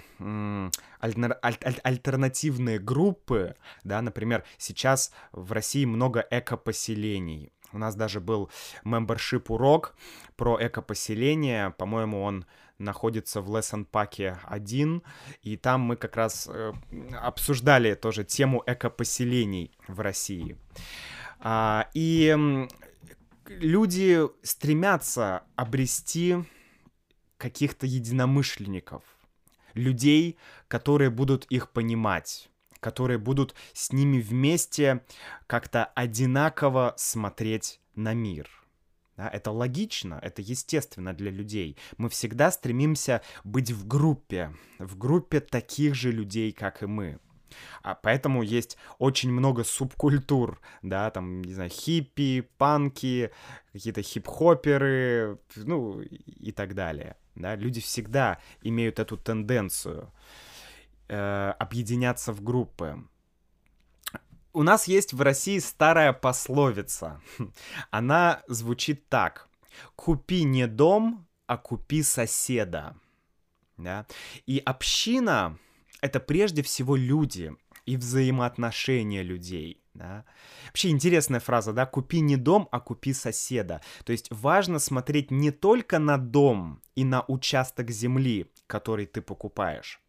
альтер, 1.00 1.38
аль, 1.44 1.58
аль, 1.64 1.80
альтернативные 1.82 2.78
группы, 2.78 3.54
да, 3.84 4.00
например, 4.00 4.44
сейчас 4.58 5.12
в 5.32 5.52
России 5.52 5.84
много 5.84 6.26
экопоселений. 6.30 7.52
У 7.72 7.78
нас 7.78 7.94
даже 7.94 8.20
был 8.20 8.50
membership 8.84 9.44
урок 9.48 9.94
про 10.36 10.58
экопоселение, 10.60 11.70
по-моему, 11.70 12.22
он 12.22 12.44
находится 12.78 13.40
в 13.40 13.54
Лессон-Паке 13.54 14.38
1, 14.44 15.02
и 15.42 15.56
там 15.56 15.80
мы 15.82 15.96
как 15.96 16.16
раз 16.16 16.48
э, 16.52 16.72
обсуждали 17.20 17.94
тоже 17.94 18.24
тему 18.24 18.62
экопоселений 18.66 19.70
в 19.88 20.00
России. 20.00 20.56
А, 21.38 21.88
и 21.94 22.68
люди 23.60 24.20
стремятся 24.42 25.44
обрести 25.56 26.36
каких-то 27.36 27.86
единомышленников, 27.86 29.02
людей, 29.74 30.38
которые 30.68 31.10
будут 31.10 31.44
их 31.46 31.70
понимать, 31.70 32.48
которые 32.80 33.18
будут 33.18 33.54
с 33.72 33.92
ними 33.92 34.20
вместе 34.20 35.04
как-то 35.46 35.84
одинаково 35.84 36.94
смотреть 36.96 37.80
на 37.94 38.14
мир. 38.14 38.48
Да, 39.16 39.28
это 39.28 39.50
логично, 39.50 40.18
это 40.22 40.40
естественно 40.40 41.12
для 41.12 41.30
людей. 41.30 41.76
Мы 41.98 42.08
всегда 42.08 42.50
стремимся 42.50 43.22
быть 43.44 43.70
в 43.70 43.86
группе, 43.86 44.54
в 44.78 44.96
группе 44.96 45.40
таких 45.40 45.94
же 45.94 46.10
людей, 46.10 46.52
как 46.52 46.82
и 46.82 46.86
мы. 46.86 47.18
А 47.82 47.94
поэтому 47.94 48.42
есть 48.42 48.76
очень 48.98 49.32
много 49.32 49.64
субкультур, 49.64 50.60
да, 50.82 51.10
там, 51.10 51.42
не 51.42 51.54
знаю, 51.54 51.70
хиппи, 51.70 52.48
панки, 52.58 53.30
какие-то 53.72 54.02
хип-хоперы, 54.02 55.38
ну, 55.56 56.00
и 56.00 56.52
так 56.52 56.74
далее. 56.74 57.16
Да, 57.34 57.56
люди 57.56 57.80
всегда 57.80 58.38
имеют 58.62 58.98
эту 58.98 59.16
тенденцию 59.16 60.12
э, 61.08 61.54
объединяться 61.58 62.32
в 62.32 62.42
группы. 62.42 63.02
У 64.52 64.62
нас 64.62 64.86
есть 64.86 65.14
в 65.14 65.22
России 65.22 65.58
старая 65.58 66.12
пословица. 66.12 67.20
Она 67.90 68.42
звучит 68.48 69.08
так. 69.08 69.48
Купи 69.96 70.44
не 70.44 70.66
дом, 70.66 71.26
а 71.46 71.56
купи 71.56 72.02
соседа. 72.02 72.94
Да? 73.78 74.06
И 74.44 74.58
община— 74.58 75.58
это 76.02 76.20
прежде 76.20 76.62
всего 76.62 76.96
люди 76.96 77.52
и 77.86 77.96
взаимоотношения 77.96 79.22
людей. 79.22 79.78
Да? 79.94 80.24
Вообще 80.66 80.88
интересная 80.88 81.40
фраза, 81.40 81.72
да, 81.72 81.84
купи 81.84 82.20
не 82.20 82.36
дом, 82.36 82.68
а 82.72 82.80
купи 82.80 83.12
соседа. 83.12 83.82
То 84.04 84.12
есть 84.12 84.28
важно 84.30 84.78
смотреть 84.78 85.30
не 85.30 85.50
только 85.50 85.98
на 85.98 86.16
дом 86.16 86.80
и 86.96 87.04
на 87.04 87.24
участок 87.28 87.90
земли, 87.90 88.50
который 88.66 89.06
ты 89.06 89.20
покупаешь, 89.20 90.00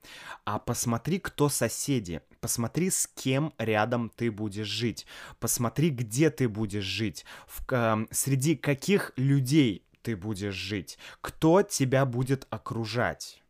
а 0.46 0.58
посмотри, 0.58 1.20
кто 1.20 1.50
соседи, 1.50 2.22
посмотри, 2.40 2.90
с 2.90 3.08
кем 3.08 3.54
рядом 3.58 4.10
ты 4.10 4.32
будешь 4.32 4.68
жить, 4.68 5.06
посмотри, 5.40 5.90
где 5.90 6.30
ты 6.30 6.48
будешь 6.48 6.86
жить, 6.86 7.26
в, 7.46 7.70
э, 7.72 8.08
среди 8.12 8.56
каких 8.56 9.12
людей 9.18 9.86
ты 10.02 10.16
будешь 10.16 10.54
жить, 10.54 10.98
кто 11.20 11.62
тебя 11.62 12.06
будет 12.06 12.48
окружать. 12.50 13.43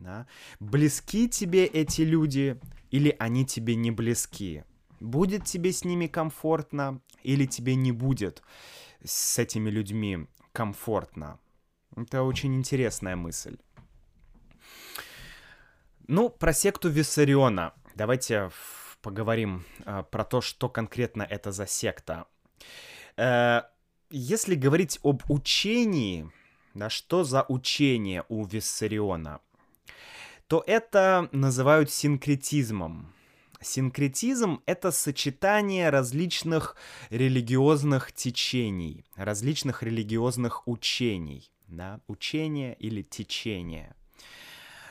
Да? 0.00 0.26
Близки 0.60 1.28
тебе 1.28 1.66
эти 1.66 2.02
люди 2.02 2.58
или 2.90 3.14
они 3.18 3.44
тебе 3.44 3.74
не 3.74 3.90
близки? 3.90 4.64
Будет 4.98 5.44
тебе 5.44 5.72
с 5.72 5.84
ними 5.84 6.06
комфортно 6.06 7.00
или 7.22 7.46
тебе 7.46 7.74
не 7.74 7.92
будет 7.92 8.42
с 9.04 9.38
этими 9.38 9.68
людьми 9.70 10.26
комфортно? 10.52 11.38
Это 11.96 12.22
очень 12.22 12.54
интересная 12.54 13.16
мысль. 13.16 13.58
Ну, 16.06 16.30
про 16.30 16.52
секту 16.52 16.88
Виссариона. 16.88 17.74
Давайте 17.94 18.50
поговорим 19.02 19.64
э, 19.84 20.02
про 20.10 20.24
то, 20.24 20.40
что 20.40 20.68
конкретно 20.68 21.22
это 21.22 21.52
за 21.52 21.66
секта. 21.66 22.26
Э, 23.16 23.62
если 24.10 24.54
говорить 24.54 24.98
об 25.02 25.22
учении, 25.30 26.30
да, 26.74 26.88
что 26.88 27.22
за 27.24 27.44
учение 27.48 28.24
у 28.28 28.44
Виссариона, 28.44 29.40
то 30.50 30.64
это 30.66 31.28
называют 31.30 31.92
синкретизмом. 31.92 33.14
Синкретизм— 33.60 34.62
это 34.66 34.90
сочетание 34.90 35.90
различных 35.90 36.74
религиозных 37.08 38.10
течений, 38.10 39.04
различных 39.14 39.84
религиозных 39.84 40.66
учений, 40.66 41.52
да, 41.68 42.00
учения 42.08 42.74
или 42.80 43.02
течения. 43.02 43.94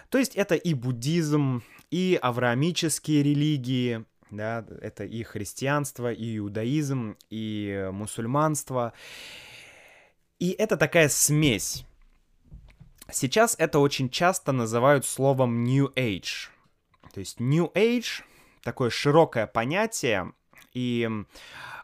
То 0.08 0.18
есть 0.18 0.38
это 0.38 0.56
и 0.56 0.74
буддизм, 0.74 1.62
и 1.92 2.18
авраамические 2.22 3.22
религии, 3.22 4.06
да, 4.32 4.66
это 4.80 5.04
и 5.04 5.24
христианство, 5.24 6.14
и 6.14 6.38
иудаизм, 6.38 7.18
и 7.30 7.90
мусульманство. 7.92 8.94
И 10.40 10.52
это 10.52 10.78
такая 10.78 11.10
смесь. 11.10 11.84
Сейчас 13.12 13.56
это 13.58 13.80
очень 13.80 14.10
часто 14.10 14.52
называют 14.52 15.06
словом 15.06 15.64
New 15.64 15.92
Age. 15.96 16.50
То 17.14 17.20
есть 17.20 17.40
New 17.40 17.72
Age 17.74 18.24
такое 18.64 18.90
широкое 18.90 19.48
понятие, 19.48 20.34
и 20.74 21.10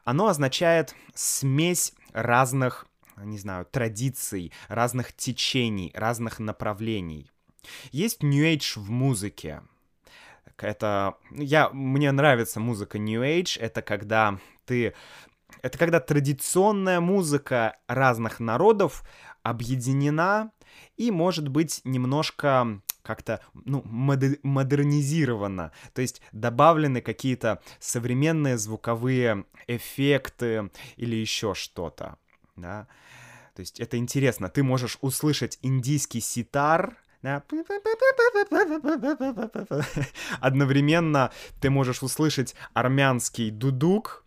оно 0.04 0.28
означает 0.28 0.96
смесь 1.14 1.94
разных, 2.14 2.86
не 3.18 3.38
знаю, 3.38 3.66
традиций, 3.66 4.54
разных 4.68 5.14
течений, 5.14 5.92
разных 5.96 6.40
направлений. 6.40 7.32
Есть 7.92 8.22
New 8.22 8.44
Age 8.46 8.80
в 8.80 8.90
музыке. 8.90 9.64
Это, 10.58 11.16
я, 11.32 11.70
мне 11.70 12.12
нравится 12.12 12.60
музыка 12.60 12.98
New 12.98 13.24
Age, 13.24 13.60
это 13.60 13.82
когда 13.82 14.40
ты, 14.66 14.94
это 15.62 15.78
когда 15.78 16.00
традиционная 16.00 17.00
музыка 17.00 17.78
разных 17.88 18.40
народов 18.40 19.04
объединена 19.44 20.52
и 20.98 21.12
может 21.12 21.48
быть 21.48 21.82
немножко 21.84 22.82
как-то 23.04 23.40
ну, 23.54 23.84
модер- 23.86 24.40
модернизировано. 24.44 25.72
То 25.94 26.02
есть 26.02 26.22
добавлены 26.32 27.02
какие-то 27.02 27.62
современные 27.80 28.58
звуковые 28.58 29.46
эффекты 29.68 30.72
или 30.98 31.16
еще 31.16 31.54
что-то. 31.54 32.18
Да? 32.56 32.88
То 33.56 33.62
есть 33.62 33.80
это 33.80 33.98
интересно. 33.98 34.50
Ты 34.50 34.64
можешь 34.64 34.98
услышать 35.02 35.58
индийский 35.62 36.20
ситар, 36.20 36.98
да? 37.22 37.42
Одновременно 40.42 41.32
ты 41.62 41.70
можешь 41.70 42.04
услышать 42.04 42.54
армянский 42.74 43.50
дудук, 43.50 44.25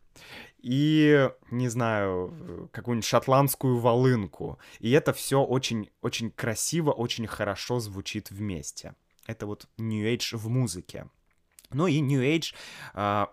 и, 0.68 1.30
не 1.50 1.68
знаю, 1.68 2.68
какую-нибудь 2.72 3.06
шотландскую 3.06 3.78
волынку. 3.78 4.58
И 4.80 4.90
это 4.90 5.14
все 5.14 5.42
очень, 5.42 5.88
очень 6.02 6.30
красиво, 6.30 6.92
очень 6.92 7.26
хорошо 7.26 7.80
звучит 7.80 8.30
вместе. 8.30 8.94
Это 9.26 9.46
вот 9.46 9.66
New 9.78 10.04
Age 10.04 10.36
в 10.36 10.50
музыке. 10.50 11.08
Ну 11.70 11.86
и 11.86 12.00
New 12.00 12.20
Age 12.20 12.54
а, 12.92 13.32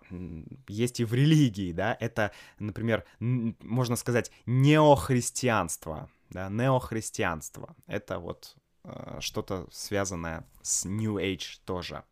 есть 0.69 1.02
и 1.02 1.06
в 1.06 1.13
религии, 1.13 1.74
да, 1.74 1.98
это, 2.00 2.32
например, 2.58 3.04
можно 3.19 3.98
сказать, 3.98 4.32
неохристианство, 4.45 6.10
да, 6.30 6.48
неохристианство. 6.48 7.76
Это 7.86 8.19
вот 8.19 8.56
а, 8.84 9.19
что-то 9.19 9.67
связанное 9.71 10.48
с 10.62 10.86
New 10.86 11.17
Age 11.17 11.60
тоже. 11.65 12.06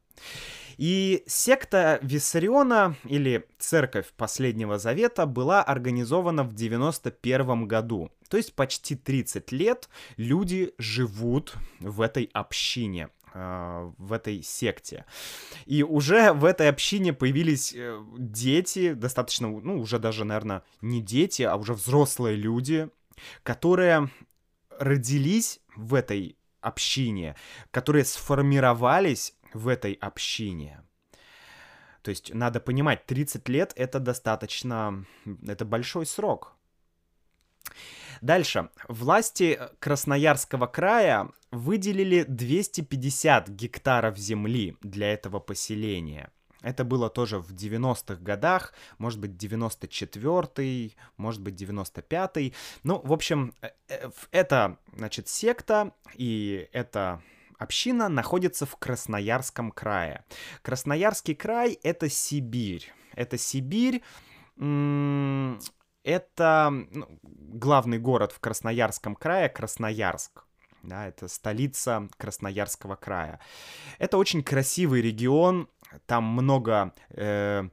И 0.77 1.23
секта 1.27 1.99
Виссариона, 2.01 2.95
или 3.05 3.45
Церковь 3.59 4.07
Последнего 4.17 4.79
Завета, 4.79 5.25
была 5.25 5.63
организована 5.63 6.43
в 6.43 6.53
91 6.53 7.67
году. 7.67 8.11
То 8.29 8.37
есть 8.37 8.53
почти 8.55 8.95
30 8.95 9.51
лет 9.51 9.89
люди 10.17 10.73
живут 10.77 11.53
в 11.79 12.01
этой 12.01 12.29
общине 12.33 13.09
а, 13.35 13.91
в 13.97 14.13
этой 14.13 14.43
секте. 14.43 15.05
И 15.65 15.81
уже 15.83 16.33
в 16.33 16.45
этой 16.45 16.69
общине 16.69 17.13
появились 17.13 17.73
э, 17.75 17.99
дети, 18.17 18.93
достаточно, 18.93 19.47
ну, 19.47 19.79
уже 19.79 19.97
даже, 19.97 20.23
наверное, 20.23 20.61
не 20.81 21.01
дети, 21.01 21.41
а 21.41 21.55
уже 21.55 21.73
взрослые 21.73 22.35
люди, 22.35 22.89
которые 23.41 24.09
родились 24.77 25.59
в 25.75 25.95
этой 25.95 26.37
общине, 26.61 27.35
которые 27.71 28.05
сформировались 28.05 29.33
в 29.53 29.67
этой 29.67 29.93
общине. 29.93 30.83
То 32.01 32.09
есть 32.09 32.33
надо 32.33 32.59
понимать, 32.59 33.05
30 33.05 33.47
лет 33.49 33.73
это 33.75 33.99
достаточно, 33.99 35.05
это 35.47 35.65
большой 35.65 36.05
срок. 36.05 36.53
Дальше. 38.21 38.69
Власти 38.87 39.59
Красноярского 39.79 40.67
края 40.67 41.29
выделили 41.51 42.23
250 42.23 43.49
гектаров 43.49 44.17
земли 44.17 44.77
для 44.81 45.13
этого 45.13 45.39
поселения. 45.39 46.31
Это 46.61 46.85
было 46.85 47.09
тоже 47.09 47.39
в 47.39 47.51
90-х 47.51 48.15
годах, 48.15 48.73
может 48.97 49.19
быть, 49.19 49.31
94-й, 49.31 50.95
может 51.17 51.41
быть, 51.41 51.61
95-й. 51.61 52.53
Ну, 52.83 53.01
в 53.03 53.11
общем, 53.11 53.53
э, 53.61 53.71
э, 53.89 54.09
это, 54.31 54.77
значит, 54.95 55.27
секта, 55.27 55.93
и 56.15 56.69
это 56.71 57.21
Община 57.63 58.09
находится 58.09 58.65
в 58.65 58.75
Красноярском 58.75 59.71
крае. 59.71 60.25
Красноярский 60.63 61.33
край— 61.33 61.79
это 61.83 62.09
Сибирь. 62.09 62.91
Это 63.15 63.37
Сибирь, 63.37 64.03
это 64.57 66.73
ну, 66.91 67.19
главный 67.21 67.99
город 67.99 68.33
в 68.33 68.41
Красноярском 68.41 69.15
крае, 69.15 69.47
Красноярск. 69.47 70.43
да, 70.81 71.07
это 71.07 71.29
столица 71.29 72.09
Красноярского 72.17 72.97
края. 72.97 73.39
Это 73.97 74.17
очень 74.17 74.43
красивый 74.43 75.01
регион, 75.01 75.69
там 76.05 76.25
много... 76.25 76.93
Э, 77.11 77.69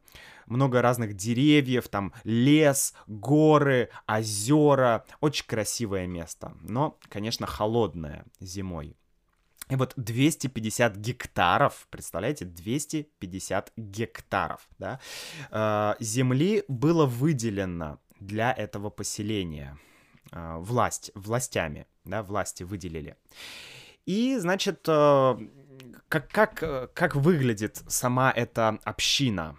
много 0.47 0.83
разных 0.83 1.15
деревьев, 1.15 1.89
там 1.89 2.13
лес, 2.25 2.93
горы, 3.07 3.89
озера. 4.09 5.05
Очень 5.21 5.47
красивое 5.47 6.09
место, 6.09 6.57
но, 6.61 6.99
конечно, 7.09 7.47
холодное 7.47 8.25
зимой. 8.41 8.97
И 9.71 9.77
вот 9.77 9.95
250 9.97 10.97
гектаров, 10.97 11.87
представляете, 11.91 12.45
250 12.45 13.73
гектаров, 13.77 14.69
да, 14.79 15.01
э, 15.51 15.95
земли 16.01 16.65
было 16.69 17.07
выделено 17.07 17.99
для 18.19 18.53
этого 18.53 18.91
поселения 18.91 19.79
э, 20.33 20.57
власть, 20.59 21.13
властями, 21.15 21.87
да, 22.05 22.23
власти 22.23 22.65
выделили. 22.65 23.17
И, 24.07 24.37
значит, 24.39 24.85
э, 24.89 25.39
как, 26.09 26.29
как, 26.31 26.93
как 26.95 27.15
выглядит 27.15 27.83
сама 27.87 28.33
эта 28.33 28.79
община? 28.85 29.57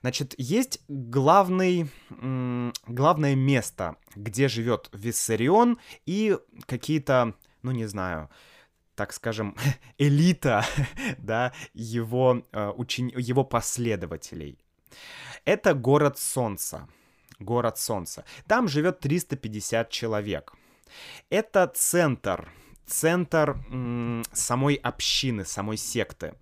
Значит, 0.00 0.34
есть 0.38 0.80
главный, 0.88 1.90
главное 2.86 3.34
место, 3.34 3.96
где 4.14 4.48
живет 4.48 4.88
Виссарион 4.92 5.78
и 6.04 6.38
какие-то, 6.66 7.34
ну 7.62 7.72
не 7.72 7.86
знаю, 7.86 8.30
так 8.96 9.12
скажем, 9.12 9.56
элита, 9.98 10.64
да, 11.18 11.52
его, 11.74 12.42
э, 12.52 12.72
учени... 12.76 13.12
его 13.16 13.44
последователей. 13.44 14.58
Это 15.44 15.74
город 15.74 16.18
Солнца. 16.18 16.88
Город 17.38 17.78
Солнца. 17.78 18.24
Там 18.46 18.66
живет 18.66 19.00
350 19.00 19.90
человек. 19.90 20.54
Это 21.30 21.70
центр, 21.74 22.50
центр 22.86 23.58
м- 23.68 24.24
самой 24.32 24.74
общины, 24.74 25.44
самой 25.44 25.76
секты. 25.76 26.34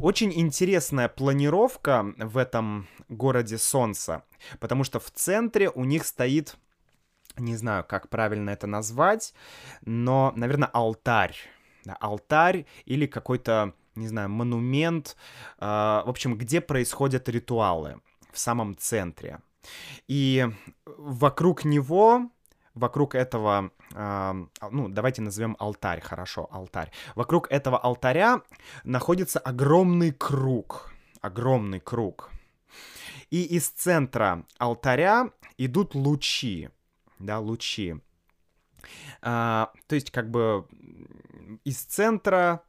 Очень 0.00 0.32
интересная 0.32 1.08
планировка 1.08 2.14
в 2.16 2.38
этом 2.38 2.88
городе 3.08 3.58
Солнца, 3.58 4.24
потому 4.58 4.84
что 4.84 4.98
в 4.98 5.10
центре 5.10 5.68
у 5.68 5.84
них 5.84 6.06
стоит, 6.06 6.56
не 7.36 7.56
знаю, 7.56 7.84
как 7.84 8.08
правильно 8.08 8.50
это 8.50 8.66
назвать, 8.66 9.34
но, 9.84 10.32
наверное, 10.36 10.68
алтарь 10.72 11.36
алтарь 12.00 12.66
или 12.84 13.06
какой-то, 13.06 13.74
не 13.94 14.08
знаю, 14.08 14.28
монумент, 14.30 15.16
э, 15.58 15.64
в 15.64 16.08
общем, 16.08 16.36
где 16.36 16.60
происходят 16.60 17.28
ритуалы 17.28 18.00
в 18.32 18.38
самом 18.38 18.76
центре. 18.76 19.40
И 20.08 20.48
вокруг 20.84 21.64
него, 21.64 22.30
вокруг 22.74 23.14
этого, 23.14 23.70
э, 23.94 24.32
ну, 24.70 24.88
давайте 24.88 25.22
назовем 25.22 25.56
алтарь, 25.58 26.00
хорошо, 26.00 26.48
алтарь. 26.50 26.90
Вокруг 27.14 27.50
этого 27.50 27.78
алтаря 27.78 28.42
находится 28.84 29.38
огромный 29.38 30.12
круг, 30.12 30.92
огромный 31.20 31.80
круг. 31.80 32.30
И 33.30 33.44
из 33.44 33.68
центра 33.68 34.44
алтаря 34.58 35.30
идут 35.56 35.94
лучи, 35.94 36.68
да, 37.18 37.38
лучи. 37.38 37.96
А, 39.20 39.72
то 39.86 39.94
есть, 39.94 40.10
как 40.10 40.30
бы 40.30 40.66
из 41.64 41.82
центра 41.82 42.62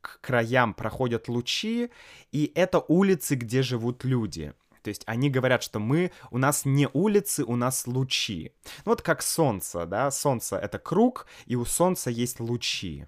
к 0.00 0.20
краям 0.20 0.74
проходят 0.74 1.28
лучи, 1.28 1.90
и 2.32 2.52
это 2.54 2.80
улицы, 2.80 3.34
где 3.34 3.62
живут 3.62 4.04
люди. 4.04 4.54
То 4.82 4.90
есть 4.90 5.02
они 5.06 5.28
говорят, 5.28 5.62
что 5.62 5.80
мы, 5.80 6.12
у 6.30 6.38
нас 6.38 6.64
не 6.64 6.88
улицы, 6.92 7.44
у 7.44 7.56
нас 7.56 7.86
лучи. 7.86 8.52
Ну, 8.84 8.92
вот 8.92 9.02
как 9.02 9.22
солнце, 9.22 9.86
да, 9.86 10.10
солнце— 10.10 10.56
это 10.62 10.78
круг, 10.78 11.26
и 11.46 11.56
у 11.56 11.64
солнца 11.64 12.10
есть 12.10 12.40
лучи. 12.40 13.06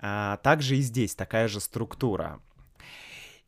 А, 0.00 0.38
также 0.38 0.76
и 0.76 0.80
здесь 0.80 1.14
такая 1.14 1.48
же 1.48 1.60
структура. 1.60 2.40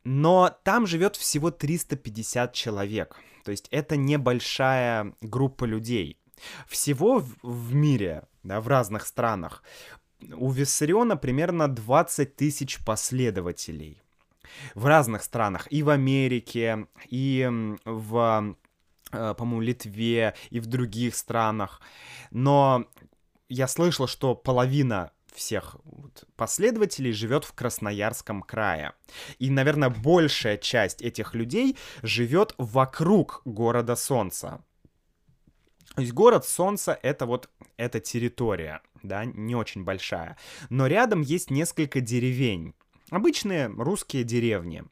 Но 0.04 0.56
там 0.62 0.86
живет 0.86 1.16
всего 1.16 1.50
350 1.50 2.52
человек. 2.52 3.16
То 3.44 3.50
есть 3.50 3.68
это 3.70 3.96
небольшая 3.96 5.14
группа 5.20 5.64
людей. 5.64 6.19
Всего 6.68 7.24
в, 7.42 7.74
мире, 7.74 8.24
да, 8.42 8.60
в 8.60 8.68
разных 8.68 9.06
странах 9.06 9.62
у 10.36 10.50
Виссариона 10.50 11.16
примерно 11.16 11.68
20 11.68 12.36
тысяч 12.36 12.78
последователей 12.84 14.02
в 14.74 14.86
разных 14.86 15.22
странах, 15.22 15.66
и 15.70 15.82
в 15.82 15.90
Америке, 15.90 16.86
и 17.08 17.48
в, 17.84 18.56
э, 19.12 19.34
по-моему, 19.36 19.60
Литве, 19.60 20.34
и 20.50 20.60
в 20.60 20.66
других 20.66 21.16
странах. 21.16 21.80
Но 22.30 22.84
я 23.48 23.68
слышал, 23.68 24.06
что 24.06 24.34
половина 24.34 25.12
всех 25.32 25.76
последователей 26.36 27.12
живет 27.12 27.44
в 27.44 27.52
Красноярском 27.52 28.42
крае. 28.42 28.92
И, 29.38 29.48
наверное, 29.48 29.90
большая 29.90 30.58
часть 30.58 31.00
этих 31.00 31.34
людей 31.34 31.76
живет 32.02 32.54
вокруг 32.58 33.42
города 33.44 33.94
Солнца. 33.96 34.64
То 36.00 36.02
есть 36.02 36.14
город 36.14 36.46
Солнца— 36.46 36.98
это 37.02 37.26
вот 37.26 37.50
эта 37.76 38.00
территория, 38.00 38.80
да, 39.02 39.26
не 39.26 39.54
очень 39.54 39.84
большая. 39.84 40.38
Но 40.70 40.86
рядом 40.86 41.20
есть 41.20 41.50
несколько 41.50 42.00
деревень. 42.00 42.72
Обычные 43.10 43.66
русские 43.66 44.24
деревни, 44.24 44.84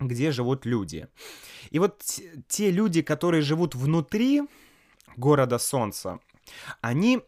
где 0.00 0.32
живут 0.32 0.66
люди. 0.66 1.06
И 1.70 1.78
вот 1.78 2.02
те 2.48 2.72
люди, 2.72 3.00
которые 3.02 3.42
живут 3.42 3.76
внутри 3.76 4.42
города 5.16 5.58
Солнца, 5.58 6.18
они, 6.80 7.20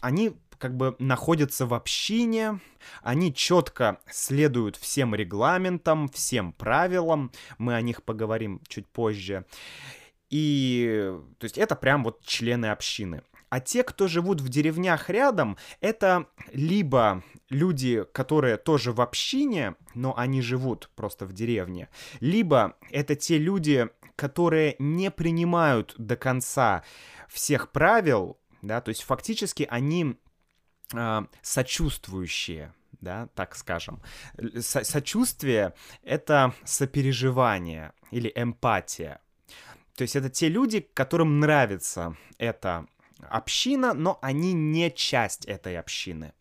они 0.00 0.32
как 0.56 0.74
бы 0.74 0.96
находятся 0.98 1.66
в 1.66 1.74
общине, 1.74 2.60
они 3.02 3.34
четко 3.34 4.00
следуют 4.10 4.76
всем 4.76 5.14
регламентам, 5.14 6.08
всем 6.08 6.54
правилам, 6.54 7.30
мы 7.58 7.74
о 7.74 7.82
них 7.82 8.02
поговорим 8.02 8.62
чуть 8.68 8.86
позже. 8.86 9.44
И, 10.34 11.14
то 11.38 11.44
есть, 11.44 11.58
это 11.58 11.76
прям 11.76 12.02
вот 12.02 12.24
члены 12.24 12.66
общины. 12.66 13.22
А 13.50 13.60
те, 13.60 13.84
кто 13.84 14.08
живут 14.08 14.40
в 14.40 14.48
деревнях 14.48 15.08
рядом, 15.08 15.56
это 15.80 16.26
либо 16.52 17.22
люди, 17.50 18.04
которые 18.12 18.56
тоже 18.56 18.90
в 18.90 19.00
общине, 19.00 19.76
но 19.94 20.12
они 20.18 20.42
живут 20.42 20.90
просто 20.96 21.24
в 21.24 21.32
деревне, 21.32 21.88
либо 22.18 22.76
это 22.90 23.14
те 23.14 23.38
люди, 23.38 23.88
которые 24.16 24.74
не 24.80 25.12
принимают 25.12 25.94
до 25.98 26.16
конца 26.16 26.82
всех 27.28 27.70
правил, 27.70 28.36
да, 28.60 28.80
то 28.80 28.88
есть 28.88 29.04
фактически 29.04 29.68
они 29.70 30.16
э, 30.92 31.22
сочувствующие, 31.42 32.74
да, 33.00 33.28
так 33.36 33.54
скажем. 33.54 34.02
Со 34.58 34.82
сочувствие— 34.82 35.74
это 36.02 36.54
сопереживание 36.64 37.92
или 38.10 38.32
эмпатия. 38.34 39.20
То 39.96 40.02
есть 40.02 40.16
это 40.16 40.28
те 40.28 40.48
люди, 40.48 40.80
которым 40.94 41.40
нравится 41.40 42.16
эта 42.38 42.86
община, 43.28 43.94
но 43.94 44.18
они 44.22 44.52
не 44.52 44.90
часть 44.90 45.44
этой 45.46 45.78
общины. 45.78 46.32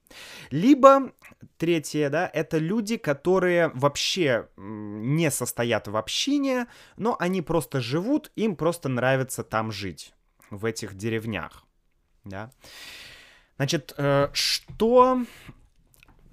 Либо, 0.52 1.12
третье, 1.58 2.10
да, 2.10 2.30
это 2.32 2.58
люди, 2.58 2.98
которые 2.98 3.70
вообще 3.74 4.48
не 4.58 5.32
состоят 5.32 5.88
в 5.88 5.98
общине, 5.98 6.68
но 6.98 7.16
они 7.20 7.42
просто 7.42 7.82
живут, 7.82 8.32
им 8.36 8.56
просто 8.56 8.90
нравится 8.90 9.44
там 9.44 9.72
жить, 9.72 10.14
в 10.50 10.66
этих 10.66 10.96
деревнях, 10.96 11.66
да. 12.24 12.52
Значит, 13.58 13.94
э, 13.98 14.30
что 14.34 15.24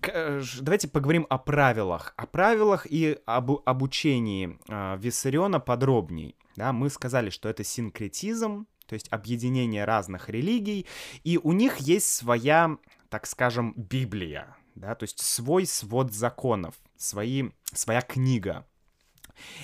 э, 0.02 0.42
давайте 0.60 0.88
поговорим 0.88 1.26
о 1.28 1.38
правилах. 1.38 2.14
О 2.16 2.26
правилах 2.26 2.86
и 2.88 3.18
об 3.26 3.50
обучении 3.66 4.58
э, 4.68 4.96
Виссариона 4.98 5.60
подробней. 5.60 6.36
Да, 6.56 6.72
мы 6.72 6.90
сказали, 6.90 7.30
что 7.30 7.48
это 7.48 7.64
синкретизм, 7.64 8.66
то 8.86 8.94
есть 8.94 9.08
объединение 9.10 9.84
разных 9.84 10.28
религий, 10.28 10.86
и 11.22 11.38
у 11.38 11.52
них 11.52 11.78
есть 11.78 12.12
своя, 12.12 12.76
так 13.08 13.26
скажем, 13.26 13.72
Библия, 13.76 14.56
да, 14.74 14.94
то 14.94 15.04
есть 15.04 15.20
свой 15.20 15.64
свод 15.66 16.12
законов, 16.12 16.74
свои, 16.96 17.50
своя 17.72 18.02
книга. 18.02 18.66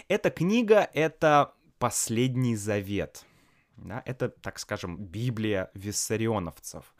Эта 0.09 0.31
книга— 0.31 0.89
это 0.95 1.55
последний 1.79 2.57
завет, 2.57 3.27
да, 3.77 4.03
это, 4.07 4.29
так 4.29 4.59
скажем, 4.59 4.97
Библия 4.97 5.71
виссарионовцев. 5.75 6.95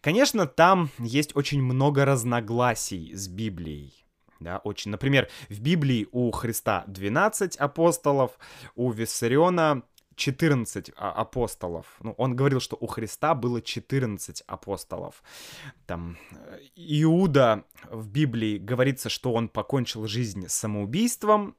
Конечно, 0.00 0.46
там 0.46 0.90
есть 0.98 1.36
очень 1.36 1.62
много 1.62 2.04
разногласий 2.04 3.14
с 3.14 3.28
Библией, 3.28 4.03
да, 4.44 4.58
очень. 4.58 4.90
Например, 4.90 5.28
в 5.48 5.60
Библии 5.60 6.06
у 6.12 6.30
Христа 6.30 6.84
12 6.86 7.56
апостолов, 7.56 8.38
у 8.76 8.92
Виссариона 8.92 9.82
14 10.16 10.92
а, 10.96 11.10
апостолов. 11.10 11.96
Ну, 12.00 12.14
он 12.18 12.36
говорил, 12.36 12.60
что 12.60 12.76
у 12.78 12.86
Христа 12.86 13.34
было 13.34 13.60
14 13.60 14.42
апостолов. 14.46 15.22
Там 15.86 16.16
Иуда 16.76 17.64
в 17.90 18.08
Библии 18.08 18.58
говорится, 18.58 19.08
что 19.08 19.32
он 19.32 19.48
покончил 19.48 20.06
жизнь 20.06 20.46
самоубийством, 20.48 21.56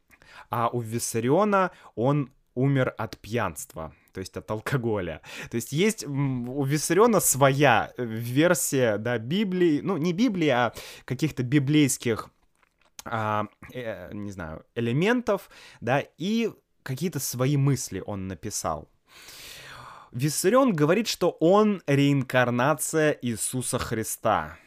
а 0.49 0.69
у 0.69 0.79
Виссариона 0.79 1.71
он 1.95 2.31
умер 2.53 2.93
от 2.97 3.17
пьянства, 3.17 3.93
то 4.13 4.19
есть 4.19 4.37
от 4.37 4.49
алкоголя. 4.49 5.21
То 5.51 5.55
есть 5.55 5.73
есть 5.73 6.05
у 6.05 6.63
Виссариона 6.63 7.19
своя 7.19 7.91
э, 7.97 8.03
версия, 8.05 8.97
да, 8.97 9.17
Библии, 9.17 9.81
ну, 9.83 9.97
не 9.97 10.13
Библии, 10.13 10.47
а 10.47 10.73
каких-то 11.03 11.43
библейских, 11.43 12.29
а, 13.05 13.47
э, 13.71 14.13
не 14.13 14.31
знаю, 14.31 14.65
элементов, 14.75 15.49
да, 15.79 16.03
и 16.17 16.51
какие-то 16.83 17.19
свои 17.19 17.57
мысли 17.57 18.03
он 18.05 18.27
написал. 18.27 18.89
Виссарион 20.11 20.73
говорит, 20.73 21.07
что 21.07 21.31
он 21.39 21.81
реинкарнация 21.87 23.17
Иисуса 23.21 23.79
Христа. 23.79 24.57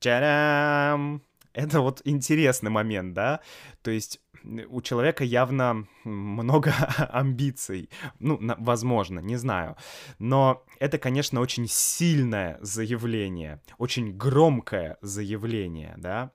Чарам! 0.00 1.22
Это 1.52 1.80
вот 1.80 2.00
интересный 2.04 2.70
момент, 2.70 3.14
да? 3.14 3.40
То 3.82 3.90
есть 3.90 4.20
у 4.68 4.80
человека 4.80 5.24
явно 5.24 5.86
много 6.04 6.72
амбиций. 7.12 7.90
Ну, 8.18 8.38
возможно, 8.58 9.20
не 9.20 9.36
знаю. 9.36 9.76
Но 10.18 10.64
это, 10.78 10.98
конечно, 10.98 11.40
очень 11.40 11.66
сильное 11.68 12.58
заявление, 12.60 13.60
очень 13.78 14.16
громкое 14.16 14.98
заявление, 15.02 15.94
да? 15.96 16.32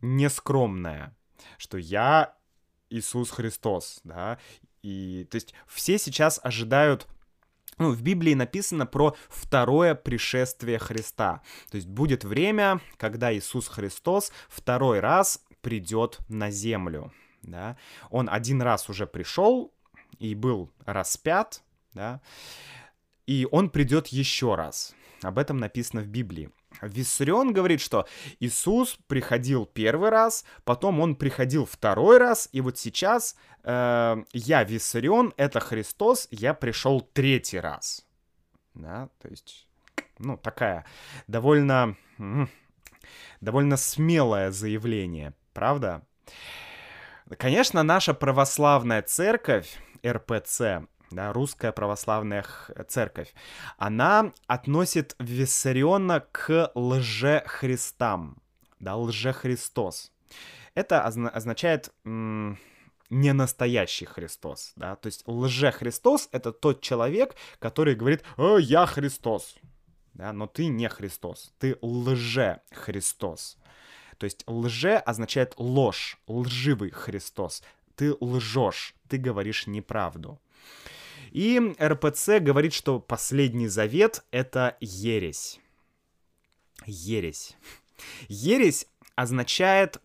Нескромное, 0.00 1.16
что 1.56 1.78
я 1.78 2.34
Иисус 2.90 3.30
Христос, 3.30 4.00
да? 4.04 4.38
И, 4.82 5.26
то 5.30 5.36
есть, 5.36 5.54
все 5.66 5.98
сейчас 5.98 6.40
ожидают 6.42 7.06
ну, 7.78 7.92
в 7.92 8.02
Библии 8.02 8.34
написано 8.34 8.86
про 8.86 9.14
второе 9.28 9.94
пришествие 9.94 10.78
Христа. 10.78 11.42
То 11.70 11.76
есть 11.76 11.86
будет 11.86 12.24
время, 12.24 12.80
когда 12.96 13.32
Иисус 13.32 13.68
Христос 13.68 14.32
второй 14.48 14.98
раз 15.00 15.44
придет 15.60 16.18
на 16.28 16.50
землю. 16.50 17.12
Да? 17.42 17.76
Он 18.10 18.28
один 18.28 18.62
раз 18.62 18.88
уже 18.88 19.06
пришел 19.06 19.72
и 20.18 20.34
был 20.34 20.72
распят, 20.84 21.62
да? 21.94 22.20
и 23.26 23.46
он 23.50 23.70
придет 23.70 24.08
еще 24.08 24.56
раз. 24.56 24.94
Об 25.22 25.38
этом 25.38 25.58
написано 25.58 26.02
в 26.02 26.08
Библии. 26.08 26.50
Виссарион 26.82 27.52
говорит, 27.52 27.80
что 27.80 28.06
Иисус 28.40 28.98
приходил 29.06 29.66
первый 29.66 30.10
раз, 30.10 30.44
потом 30.64 31.00
он 31.00 31.16
приходил 31.16 31.64
второй 31.64 32.18
раз, 32.18 32.48
и 32.52 32.60
вот 32.60 32.78
сейчас 32.78 33.36
э, 33.64 34.16
я 34.32 34.64
Виссарион, 34.64 35.34
это 35.36 35.60
Христос, 35.60 36.28
я 36.30 36.54
пришел 36.54 37.00
третий 37.00 37.58
раз. 37.58 38.06
Да, 38.74 39.08
то 39.20 39.28
есть, 39.28 39.66
ну, 40.18 40.36
такая 40.36 40.86
довольно, 41.26 41.96
довольно 43.40 43.76
смелое 43.76 44.52
заявление, 44.52 45.34
правда? 45.52 46.06
Конечно, 47.36 47.82
наша 47.82 48.14
православная 48.14 49.02
церковь, 49.02 49.78
РПЦ, 50.06 50.86
да, 51.10 51.32
русская 51.32 51.72
православная 51.72 52.44
церковь, 52.88 53.34
она 53.76 54.32
относит 54.46 55.14
Виссариона 55.18 56.20
к 56.32 56.70
лже-христам, 56.74 58.38
да, 58.80 58.96
лже-христос. 58.96 60.12
Это 60.74 61.04
озна- 61.06 61.30
означает 61.30 61.92
не 62.04 63.32
настоящий 63.32 64.04
Христос, 64.04 64.72
да, 64.76 64.96
то 64.96 65.06
есть 65.06 65.22
лже-христос— 65.26 66.28
это 66.32 66.52
тот 66.52 66.82
человек, 66.82 67.34
который 67.58 67.94
говорит 67.94 68.22
«О, 68.36 68.58
я 68.58 68.86
Христос», 68.86 69.56
да, 70.14 70.32
но 70.32 70.46
ты 70.46 70.66
не 70.66 70.88
Христос, 70.88 71.52
ты 71.58 71.78
лже-христос. 71.80 73.56
То 74.18 74.24
есть 74.24 74.42
лже 74.48 74.96
означает 74.96 75.54
ложь, 75.58 76.18
лживый 76.26 76.90
Христос. 76.90 77.62
Ты 77.94 78.14
лжешь, 78.20 78.94
ты 79.08 79.16
говоришь 79.16 79.68
неправду. 79.68 80.40
И 81.30 81.60
РПЦ 81.80 82.40
говорит, 82.40 82.72
что 82.72 83.00
последний 83.00 83.68
завет— 83.68 84.24
это 84.30 84.76
ересь. 84.80 85.60
Ересь. 86.86 87.56
Ересь 88.28 88.86
означает... 89.16 90.00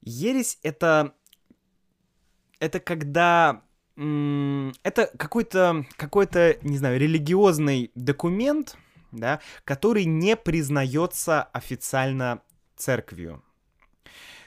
ересь— 0.00 0.58
это... 0.62 1.14
Это 2.58 2.78
когда... 2.80 3.62
это 3.96 5.10
какой-то, 5.18 5.84
какой-то, 5.96 6.58
не 6.62 6.78
знаю, 6.78 7.00
религиозный 7.00 7.90
документ, 7.94 8.76
да, 9.10 9.40
который 9.64 10.04
не 10.04 10.36
признается 10.36 11.42
официально 11.42 12.42
церковью. 12.76 13.42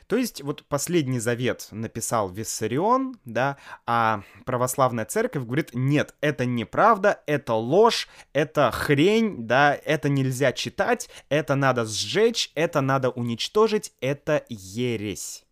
То 0.08 0.18
есть 0.18 0.42
вот 0.42 0.64
последний 0.68 1.20
завет 1.20 1.68
написал 1.72 2.30
Виссарион, 2.30 3.18
да, 3.26 3.58
а 3.88 4.22
православная 4.46 5.06
церковь 5.06 5.44
говорит, 5.44 5.72
нет, 5.74 6.14
это 6.22 6.46
неправда, 6.46 7.24
это 7.26 7.54
ложь, 7.54 8.08
это 8.32 8.70
хрень, 8.72 9.48
да, 9.48 9.74
это 9.74 10.10
нельзя 10.10 10.52
читать, 10.52 11.10
это 11.30 11.56
надо 11.56 11.86
сжечь, 11.86 12.52
это 12.54 12.82
надо 12.82 13.10
уничтожить, 13.10 13.94
это 14.00 14.46
ересь. 14.48 15.44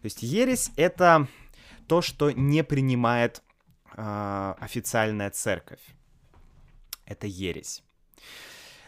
То 0.00 0.06
есть 0.06 0.22
ересь— 0.22 0.70
это 0.76 1.28
то, 1.86 2.00
что 2.00 2.30
не 2.30 2.64
принимает 2.64 3.42
э, 3.96 4.54
официальная 4.58 5.30
церковь. 5.30 5.80
Это 7.04 7.26
ересь. 7.26 7.82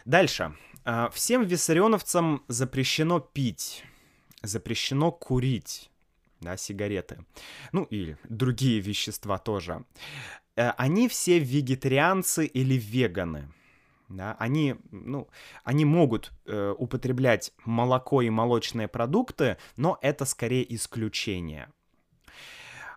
Дальше. 0.05 0.55
Э, 0.85 1.09
всем 1.13 1.43
виссарионовцам 1.43 2.43
запрещено 2.47 3.19
пить 3.19 3.83
запрещено 4.43 5.11
курить, 5.11 5.89
да, 6.41 6.57
сигареты, 6.57 7.25
ну 7.71 7.83
или 7.85 8.17
другие 8.29 8.79
вещества 8.79 9.37
тоже. 9.37 9.85
Э, 10.55 10.71
они 10.77 11.07
все 11.07 11.39
вегетарианцы 11.39 12.45
или 12.45 12.75
веганы. 12.75 13.51
Да, 14.09 14.35
они, 14.37 14.75
ну, 14.91 15.27
они 15.63 15.85
могут 15.85 16.31
э, 16.45 16.75
употреблять 16.77 17.51
молоко 17.65 18.21
и 18.21 18.29
молочные 18.29 18.87
продукты, 18.87 19.57
но 19.75 19.97
это 20.01 20.25
скорее 20.25 20.75
исключение. 20.75 21.69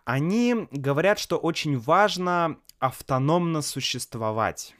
Они 0.05 0.67
говорят, 0.71 1.17
что 1.17 1.37
очень 1.37 1.79
важно 1.79 2.59
автономно 2.79 3.61
существовать. 3.61 4.75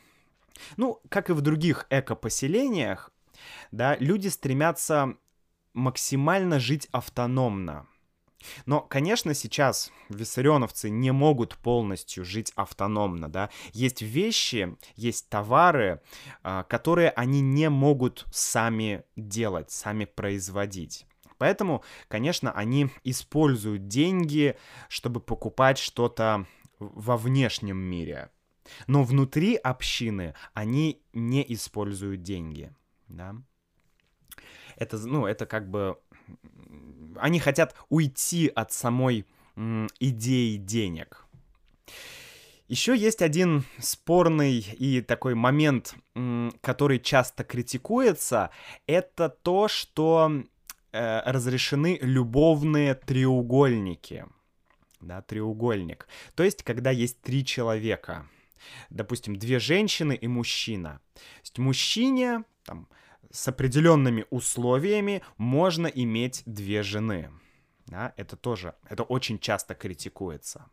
Ну, 0.76 1.02
как 1.10 1.30
и 1.30 1.34
в 1.34 1.42
других 1.42 1.88
экопоселениях, 1.90 3.12
да, 3.72 3.96
люди 3.98 4.28
стремятся 4.28 5.16
максимально 5.78 6.60
жить 6.60 6.88
автономно. 6.92 7.88
Но, 8.66 8.82
конечно, 8.82 9.34
сейчас 9.34 9.92
виссарионовцы 10.10 10.90
не 10.90 11.12
могут 11.12 11.56
полностью 11.58 12.26
жить 12.26 12.52
автономно, 12.56 13.30
да. 13.30 13.50
Есть 13.74 14.02
вещи, 14.02 14.76
есть 14.96 15.30
товары, 15.30 16.02
а, 16.44 16.64
которые 16.64 17.10
они 17.12 17.42
не 17.42 17.70
могут 17.70 18.26
сами 18.32 19.04
делать, 19.16 19.72
сами 19.72 20.06
производить. 20.06 21.06
Поэтому, 21.38 21.84
конечно, 22.08 22.52
они 22.52 22.90
используют 23.04 23.88
деньги, 23.88 24.58
чтобы 24.90 25.20
покупать 25.20 25.78
что-то 25.78 26.46
во 26.80 27.18
внешнем 27.18 27.78
мире. 27.78 28.30
Но 28.88 29.04
внутри 29.04 29.56
общины 29.56 30.36
они 30.54 31.02
не 31.14 31.46
используют 31.54 32.24
деньги, 32.24 32.74
да 33.08 33.36
это, 34.78 34.98
ну, 34.98 35.26
это 35.26 35.46
как 35.46 35.70
бы... 35.70 35.98
Они 37.18 37.40
хотят 37.40 37.76
уйти 37.90 38.48
от 38.48 38.72
самой 38.72 39.26
идеи 40.00 40.58
денег. 40.58 41.26
Еще 42.68 42.96
есть 42.96 43.22
один 43.22 43.64
спорный 43.80 44.60
и 44.60 45.02
такой 45.02 45.36
момент, 45.36 45.96
который 46.62 47.00
часто 47.00 47.44
критикуется, 47.44 48.50
это 48.88 49.30
то, 49.30 49.70
что 49.70 50.44
э, 50.92 51.22
разрешены 51.32 51.98
любовные 52.02 52.94
треугольники. 52.94 54.26
Да, 55.00 55.22
треугольник. 55.22 56.08
То 56.36 56.44
есть, 56.44 56.64
когда 56.64 56.92
есть 56.92 57.22
три 57.22 57.46
человека. 57.46 58.28
Допустим, 58.90 59.38
две 59.38 59.60
женщины 59.60 60.14
и 60.14 60.28
мужчина. 60.28 61.00
То 61.14 61.22
есть 61.44 61.58
мужчине 61.58 62.44
там, 62.66 62.90
с 63.32 63.48
определенными 63.48 64.26
условиями 64.30 65.22
можно 65.38 65.88
иметь 65.88 66.44
две 66.46 66.84
жены. 66.84 67.32
Да, 67.86 68.14
это 68.18 68.36
тоже, 68.36 68.76
это 68.90 69.04
очень 69.04 69.40
часто 69.40 69.74
критикуется. 69.76 70.70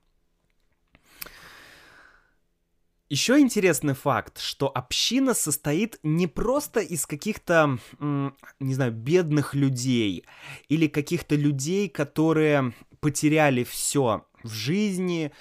Еще 3.10 3.38
интересный 3.38 3.94
факт, 3.94 4.38
что 4.38 4.68
община 4.74 5.34
состоит 5.34 6.00
не 6.02 6.26
просто 6.26 6.80
из 6.80 7.06
каких-то, 7.06 7.78
не 8.00 8.74
знаю, 8.74 8.92
бедных 8.92 9.54
людей 9.54 10.24
или 10.68 10.88
каких-то 10.88 11.36
людей, 11.36 11.88
которые 11.88 12.72
потеряли 13.00 13.62
все 13.62 14.26
в 14.42 14.50
жизни, 14.50 15.32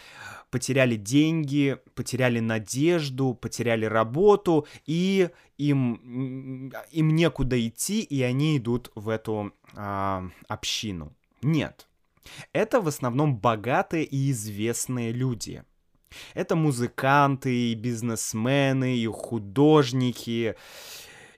потеряли 0.53 0.97
деньги, 0.97 1.79
потеряли 1.95 2.39
надежду, 2.39 3.33
потеряли 3.33 3.85
работу, 3.85 4.67
и 4.85 5.29
им, 5.57 6.71
им 6.91 7.15
некуда 7.15 7.67
идти, 7.67 8.01
и 8.01 8.21
они 8.21 8.59
идут 8.59 8.91
в 8.93 9.09
эту 9.09 9.51
а, 9.75 10.29
общину. 10.47 11.11
Нет. 11.41 11.87
это 12.53 12.81
в 12.81 12.87
основном 12.87 13.35
богатые 13.35 14.03
и 14.03 14.29
известные 14.29 15.11
люди. 15.11 15.63
Это 16.35 16.55
музыканты, 16.55 17.71
и 17.71 17.73
бизнесмены, 17.73 18.95
и 18.95 19.07
художники, 19.07 20.55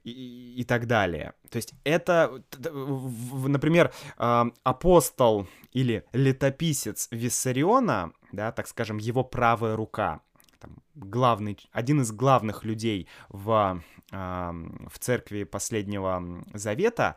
и, 0.06 0.62
и 0.62 0.63
так 0.63 0.88
далее. 0.88 1.34
То 1.50 1.58
есть 1.58 1.74
это, 1.84 2.44
например, 2.58 3.91
апостол 4.18 5.48
или 5.74 6.06
летописец 6.13 7.08
Виссариона, 7.12 8.13
да, 8.32 8.52
так 8.52 8.68
скажем, 8.68 8.98
его 8.98 9.24
правая 9.24 9.76
рука, 9.76 10.22
там, 10.60 10.78
главный, 10.94 11.58
один 11.72 12.02
из 12.02 12.12
главных 12.12 12.63
людей 12.63 13.08
в, 13.30 13.82
в 14.12 15.00
церкви 15.00 15.44
последнего 15.44 16.44
Завета, 16.54 17.15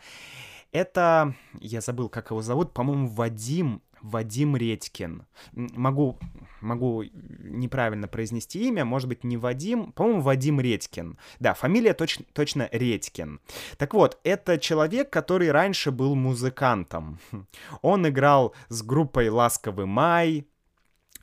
это, 0.73 1.35
я 1.61 1.81
забыл, 1.81 2.09
как 2.09 2.31
его 2.31 2.43
зовут, 2.43 2.75
по-моему, 2.75 3.09
Вадим 3.09 3.83
Вадим 4.03 4.57
Редькин. 4.57 5.27
Могу, 5.53 6.19
могу 6.61 7.05
неправильно 7.05 8.09
произнести 8.09 8.69
имя, 8.69 8.85
может 8.85 9.09
быть, 9.09 9.25
не 9.25 9.37
Вадим, 9.37 9.93
по-моему, 9.93 10.21
Вадим 10.21 10.61
Редькин. 10.61 11.19
Да, 11.41 11.55
фамилия 11.55 11.95
точ, 11.95 12.19
точно 12.33 12.69
Редькин. 12.73 13.41
Так 13.77 13.95
вот, 13.95 14.19
это 14.25 14.59
человек, 14.59 15.11
который 15.11 15.51
раньше 15.51 15.91
был 15.91 16.15
музыкантом. 16.15 17.19
Он 17.83 18.09
играл 18.09 18.55
с 18.69 18.83
группой 18.83 19.29
«Ласковый 19.29 19.87
май», 19.87 20.47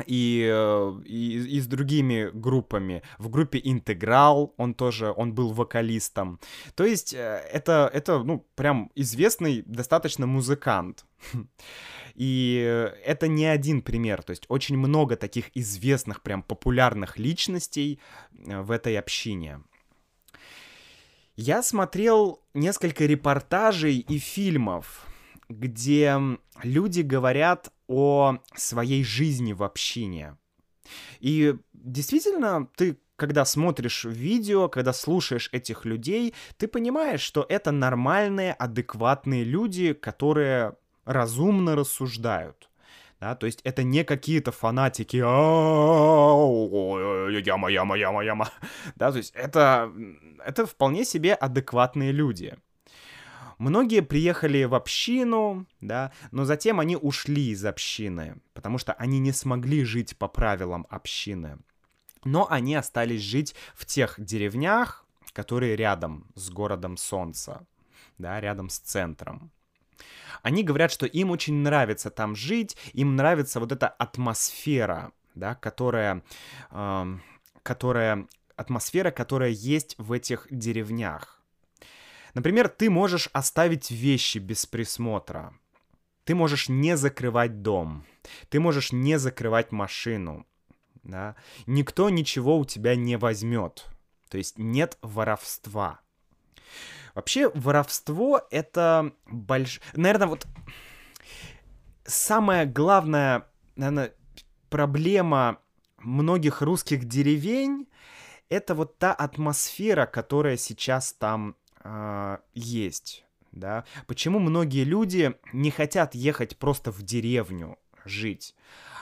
и, 0.06 0.50
э, 0.52 1.02
и, 1.06 1.58
и 1.58 1.60
с 1.60 1.68
другими 1.68 2.30
группами. 2.34 3.02
В 3.18 3.30
группе 3.30 3.60
Интеграл 3.64 4.54
он 4.58 4.74
тоже, 4.74 5.14
он 5.16 5.34
был 5.34 5.54
вокалистом. 5.54 6.40
То 6.76 6.86
есть 6.86 7.14
э, 7.14 7.42
это, 7.52 7.90
это 7.94 8.24
ну, 8.24 8.46
прям 8.56 8.92
известный 8.96 9.64
достаточно 9.66 10.28
музыкант. 10.28 11.06
И 12.16 12.56
это 13.04 13.28
не 13.28 13.46
один 13.46 13.82
пример, 13.82 14.24
то 14.24 14.32
есть 14.32 14.46
очень 14.48 14.78
много 14.78 15.18
таких 15.18 15.50
известных, 15.54 16.22
прям 16.22 16.44
популярных 16.44 17.18
личностей 17.18 18.00
э, 18.32 18.62
в 18.62 18.72
этой 18.72 18.98
общине. 18.98 19.60
Я 21.36 21.62
смотрел 21.62 22.42
несколько 22.54 23.06
репортажей 23.06 23.98
и 23.98 24.18
фильмов, 24.18 25.06
где 25.50 26.18
люди 26.64 27.02
говорят 27.02 27.74
о 27.88 28.38
своей 28.56 29.04
жизни 29.04 29.54
в 29.54 29.64
общине. 29.64 30.38
И 31.20 31.56
действительно, 31.74 32.68
ты 32.76 32.98
когда 33.16 33.46
смотришь 33.46 34.06
видео, 34.06 34.68
когда 34.68 34.94
слушаешь 34.94 35.50
этих 35.54 35.86
людей, 35.86 36.34
ты 36.58 36.68
понимаешь, 36.68 37.22
что 37.22 37.46
это 37.48 37.72
нормальные, 37.72 38.54
адекватные 38.54 39.44
люди, 39.44 39.94
которые 39.94 40.76
разумно 41.06 41.76
рассуждают. 41.76 42.70
Да, 43.22 43.34
то 43.36 43.46
есть 43.46 43.62
это 43.64 43.84
не 43.84 44.04
какие-то 44.04 44.52
фанатики, 44.52 45.18
яма, 47.46 47.70
яма, 47.70 47.98
яма, 47.98 48.24
яма. 48.24 48.50
Да, 48.96 49.12
то 49.12 49.18
есть 49.18 49.34
это, 49.34 49.92
это 50.46 50.66
вполне 50.66 51.06
себе 51.06 51.34
адекватные 51.34 52.12
люди. 52.12 52.58
Многие 53.58 54.02
приехали 54.02 54.64
в 54.66 54.76
общину, 54.76 55.66
да, 55.82 56.12
но 56.32 56.46
затем 56.46 56.80
они 56.80 56.98
ушли 56.98 57.50
из 57.50 57.64
общины, 57.64 58.42
потому 58.54 58.78
что 58.78 58.94
они 58.94 59.20
не 59.20 59.32
смогли 59.32 59.84
жить 59.84 60.18
по 60.18 60.28
правилам 60.28 60.86
общины. 60.90 61.58
Но 62.24 62.48
они 62.50 62.76
остались 62.76 63.22
жить 63.22 63.56
в 63.74 63.86
тех 63.86 64.16
деревнях, 64.18 65.06
которые 65.32 65.76
рядом 65.76 66.28
с 66.36 66.50
городом 66.50 66.98
Солнца, 66.98 67.66
да, 68.18 68.40
рядом 68.42 68.70
с 68.70 68.80
центром. 68.80 69.52
Они 70.42 70.64
говорят, 70.64 70.92
что 70.92 71.06
им 71.06 71.32
очень 71.32 71.56
нравится 71.56 72.10
там 72.10 72.36
жить, 72.36 72.78
им 72.94 73.16
нравится 73.16 73.60
вот 73.60 73.72
эта 73.72 73.88
атмосфера, 73.88 75.12
да, 75.34 75.56
которая, 75.56 76.24
э, 76.72 77.18
которая 77.64 78.28
атмосфера, 78.56 79.12
которая 79.12 79.50
есть 79.50 79.96
в 79.98 80.12
этих 80.12 80.48
деревнях. 80.50 81.35
Например, 82.36 82.68
ты 82.68 82.90
можешь 82.90 83.30
оставить 83.34 83.90
вещи 83.90 84.38
без 84.38 84.66
присмотра. 84.66 85.58
Ты 86.26 86.36
можешь 86.36 86.70
не 86.70 86.98
закрывать 86.98 87.62
дом. 87.62 88.06
Ты 88.50 88.60
можешь 88.60 88.92
не 88.92 89.18
закрывать 89.18 89.72
машину. 89.72 90.46
Да? 91.04 91.36
Никто 91.66 92.10
ничего 92.10 92.60
у 92.60 92.66
тебя 92.66 92.96
не 92.96 93.18
возьмет. 93.18 93.86
То 94.30 94.38
есть 94.38 94.58
нет 94.58 94.98
воровства. 95.02 96.02
Вообще, 97.14 97.50
воровство— 97.50 98.42
это 98.52 99.14
больш... 99.28 99.80
Наверное, 99.94 100.28
вот 100.28 100.46
самая 102.04 102.66
главная, 102.66 103.48
наверное, 103.78 104.14
проблема 104.70 105.60
многих 106.00 106.62
русских 106.62 107.06
деревень— 107.06 107.88
это 108.50 108.76
вот 108.76 108.98
та 108.98 109.14
атмосфера, 109.14 110.06
которая 110.06 110.58
сейчас 110.58 111.14
там 111.14 111.56
э, 111.86 112.38
есть. 112.54 113.24
Да? 113.52 113.86
Почему 114.08 114.40
многие 114.40 114.84
люди 114.84 115.34
не 115.54 115.72
хотят 115.72 116.16
ехать 116.16 116.58
просто 116.58 116.92
в 116.92 117.04
деревню 117.04 117.78
жить? 118.04 118.56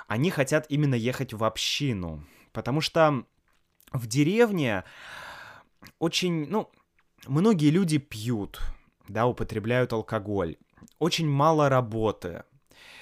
Они 0.07 0.29
хотят 0.29 0.65
именно 0.69 0.95
ехать 0.95 1.33
в 1.33 1.43
общину. 1.43 2.25
Потому 2.51 2.81
что 2.81 3.25
в 3.91 4.05
деревне 4.05 4.83
очень, 5.99 6.47
ну, 6.49 6.69
многие 7.25 7.69
люди 7.69 7.97
пьют, 7.97 8.61
да, 9.07 9.25
употребляют 9.25 9.93
алкоголь. 9.93 10.57
Очень 10.99 11.29
мало 11.29 11.69
работы 11.69 12.43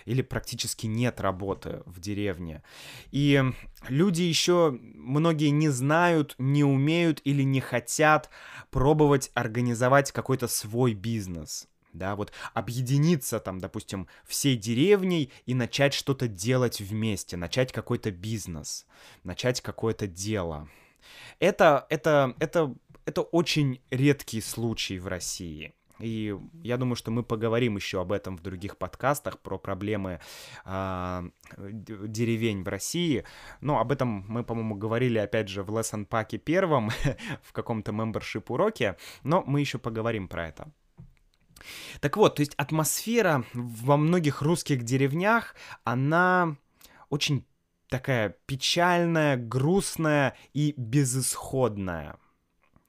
или 0.06 0.22
практически 0.22 0.88
нет 0.88 1.20
работы 1.22 1.82
в 1.86 2.00
деревне. 2.00 2.64
И 3.12 3.44
люди 3.88 4.24
еще 4.24 4.72
многие 4.82 5.50
не 5.50 5.70
знают, 5.70 6.36
не 6.38 6.64
умеют 6.64 7.22
или 7.24 7.44
не 7.44 7.62
хотят 7.62 8.30
пробовать 8.70 9.32
организовать 9.34 10.12
какой-то 10.12 10.48
свой 10.48 10.94
бизнес. 10.94 11.68
Да, 11.94 12.16
вот 12.16 12.32
объединиться 12.54 13.42
там, 13.42 13.60
допустим, 13.60 14.08
всей 14.26 14.56
деревней 14.56 15.32
и 15.46 15.54
начать 15.54 15.94
что-то 15.94 16.30
делать 16.30 16.80
вместе, 16.80 17.36
начать 17.36 17.74
какой-то 17.74 18.12
бизнес, 18.12 18.86
начать 19.24 19.60
какое-то 19.60 20.08
дело. 20.08 20.70
Это, 21.40 21.86
это, 21.90 22.34
это 22.40 22.74
это 23.06 23.22
очень 23.22 23.82
редкий 23.90 24.42
случай 24.42 25.00
в 25.00 25.08
России. 25.08 25.74
И 26.02 26.36
я 26.64 26.78
думаю, 26.78 26.96
что 26.96 27.12
мы 27.12 27.24
поговорим 27.24 27.76
еще 27.76 28.02
об 28.02 28.12
этом 28.12 28.38
в 28.38 28.42
других 28.42 28.78
подкастах, 28.78 29.40
про 29.40 29.58
проблемы 29.58 30.20
э, 30.66 31.30
деревень 31.58 32.64
в 32.64 32.68
России. 32.68 33.24
Но 33.62 33.80
об 33.80 33.92
этом 33.92 34.26
мы, 34.28 34.44
по-моему, 34.44 34.76
говорили, 34.76 35.18
опять 35.20 35.48
же, 35.48 35.64
в 35.64 35.70
Lesson 35.70 36.08
Pack 36.08 36.38
первом, 36.38 36.90
в 37.44 37.54
каком-то 37.54 37.92
membership 37.92 38.46
уроке. 38.50 38.98
Но 39.24 39.44
мы 39.46 39.60
еще 39.60 39.78
поговорим 39.78 40.28
про 40.28 40.48
это. 40.48 40.72
Так 42.00 42.18
вот, 42.18 42.36
то 42.36 42.42
есть 42.42 42.56
атмосфера 42.56 43.46
во 43.54 43.98
многих 43.98 44.42
русских 44.42 44.84
деревнях, 44.84 45.56
она 45.84 46.56
очень 47.10 47.46
такая 47.88 48.36
печальная, 48.48 49.38
грустная 49.38 50.36
и 50.54 50.74
безысходная 50.76 52.18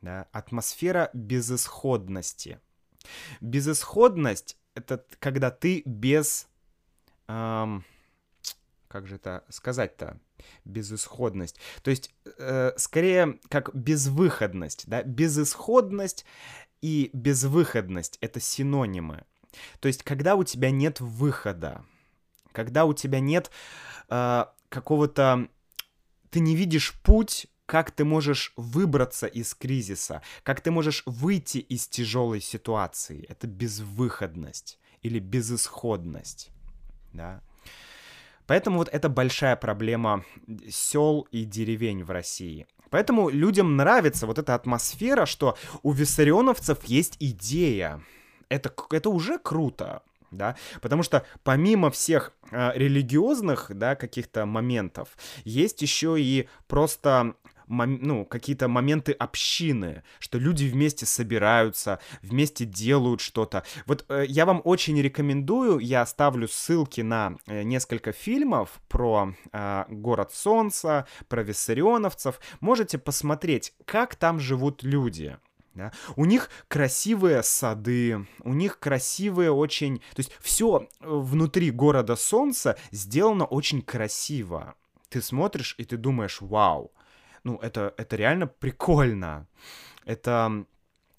да, 0.03 0.27
атмосфера 0.33 1.11
безысходности. 1.15 2.61
Безысходность— 3.41 4.57
это 4.75 5.05
когда 5.19 5.51
ты 5.51 5.83
без... 5.85 6.49
Эм, 7.29 7.85
как 8.89 9.07
же 9.07 9.17
это 9.17 9.45
сказать-то? 9.49 10.21
Безысходность. 10.65 11.59
То 11.83 11.91
есть, 11.91 12.15
э, 12.39 12.73
скорее, 12.77 13.39
как 13.49 13.75
безвыходность, 13.75 14.85
да? 14.87 15.03
Безысходность 15.03 16.25
и 16.81 17.11
безвыходность— 17.13 18.19
это 18.21 18.41
синонимы. 18.41 19.25
То 19.81 19.89
есть, 19.89 20.03
когда 20.03 20.35
у 20.35 20.45
тебя 20.45 20.71
нет 20.71 21.01
выхода, 21.01 21.85
когда 22.53 22.85
у 22.85 22.93
тебя 22.93 23.21
нет 23.21 23.51
э, 24.09 24.45
какого-то... 24.69 25.49
Ты 26.31 26.41
не 26.41 26.57
видишь 26.57 26.95
путь 27.03 27.47
как 27.73 27.91
ты 27.91 28.05
можешь 28.05 28.53
выбраться 28.57 29.27
из 29.27 29.55
кризиса, 29.55 30.21
как 30.43 30.61
ты 30.61 30.71
можешь 30.71 31.03
выйти 31.07 31.57
из 31.57 31.89
тяжелой 31.89 32.43
ситуации. 32.43 33.25
Это 33.31 33.47
безвыходность 33.47 34.79
или 35.01 35.19
безысходность. 35.19 36.51
Да? 37.15 37.41
Поэтому 38.47 38.77
вот 38.77 38.91
это 38.91 39.09
большая 39.09 39.57
проблема 39.57 40.23
сел 40.69 41.27
и 41.31 41.47
деревень 41.47 42.05
в 42.05 42.11
России. 42.11 42.67
Поэтому 42.91 43.31
людям 43.31 43.75
нравится 43.77 44.27
вот 44.27 44.39
эта 44.39 44.55
атмосфера, 44.55 45.25
что 45.25 45.57
у 45.83 45.93
виссарионовцев 45.93 46.85
есть 46.85 47.17
идея. 47.21 48.03
Это, 48.51 48.71
это 48.91 49.09
уже 49.09 49.39
круто 49.39 50.03
да, 50.33 50.57
потому 50.81 51.03
что 51.03 51.25
помимо 51.45 51.91
всех 51.91 52.33
э, 52.51 52.73
религиозных, 52.75 53.71
да, 53.75 53.95
каких-то 53.95 54.47
моментов, 54.47 55.17
есть 55.45 55.83
еще 55.83 56.21
и 56.21 56.49
просто 56.67 57.35
ну, 57.67 58.25
какие-то 58.25 58.69
моменты 58.69 59.13
общины, 59.13 60.03
что 60.19 60.39
люди 60.39 60.65
вместе 60.65 61.07
собираются, 61.07 61.99
вместе 62.23 62.65
делают 62.65 63.21
что-то. 63.21 63.65
Вот 63.87 64.05
э, 64.09 64.25
я 64.29 64.47
вам 64.47 64.61
очень 64.65 65.01
рекомендую, 65.01 65.79
я 65.79 66.03
оставлю 66.03 66.49
ссылки 66.49 67.01
на 67.01 67.37
э, 67.47 67.63
несколько 67.63 68.13
фильмов 68.13 68.81
про 68.89 69.35
э, 69.53 69.85
город 69.89 70.33
Солнца, 70.33 71.07
про 71.29 71.43
виссарионовцев. 71.43 72.41
Можете 72.61 72.99
посмотреть, 72.99 73.75
как 73.85 74.17
там 74.17 74.41
живут 74.41 74.83
люди. 74.83 75.37
Да? 75.75 75.93
У 76.17 76.25
них 76.25 76.51
красивые 76.69 77.43
сады, 77.43 78.27
у 78.41 78.53
них 78.53 78.79
красивые 78.79 79.53
очень... 79.53 79.99
То 79.99 80.19
есть 80.19 80.33
все 80.41 80.89
э, 81.01 81.07
внутри 81.09 81.71
города 81.71 82.17
Солнца 82.17 82.77
сделано 82.91 83.45
очень 83.47 83.81
красиво. 83.81 84.75
Ты 85.09 85.23
смотришь 85.23 85.75
и 85.79 85.85
ты 85.85 85.97
думаешь, 85.97 86.41
вау, 86.41 86.93
ну 87.45 87.57
это, 87.57 87.95
это 87.97 88.17
реально 88.17 88.47
прикольно. 88.47 89.47
Это 90.05 90.65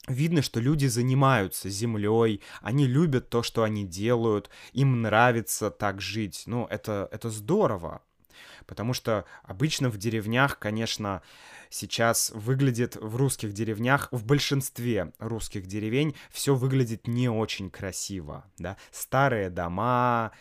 видно, 0.08 0.42
что 0.42 0.60
люди 0.60 0.86
занимаются 0.88 1.70
землей, 1.70 2.42
они 2.62 2.88
любят 2.88 3.30
то, 3.30 3.44
что 3.44 3.64
они 3.64 3.86
делают, 3.86 4.50
им 4.74 5.02
нравится 5.02 5.72
так 5.72 6.02
жить. 6.02 6.44
Ну, 6.46 6.68
это, 6.70 7.08
это 7.12 7.30
здорово. 7.30 8.02
Потому 8.66 8.94
что 8.94 9.26
обычно 9.44 9.90
в 9.90 9.98
деревнях, 9.98 10.58
конечно, 10.60 11.22
сейчас 11.70 12.32
выглядит 12.34 12.96
в 12.96 13.16
русских 13.16 13.54
деревнях, 13.54 14.08
в 14.12 14.26
большинстве 14.26 15.14
русских 15.20 15.66
деревень 15.66 16.16
все 16.32 16.56
выглядит 16.56 17.08
не 17.08 17.30
очень 17.30 17.70
красиво, 17.70 18.46
да, 18.58 18.78
старые 18.92 19.50
дома, 19.50 20.32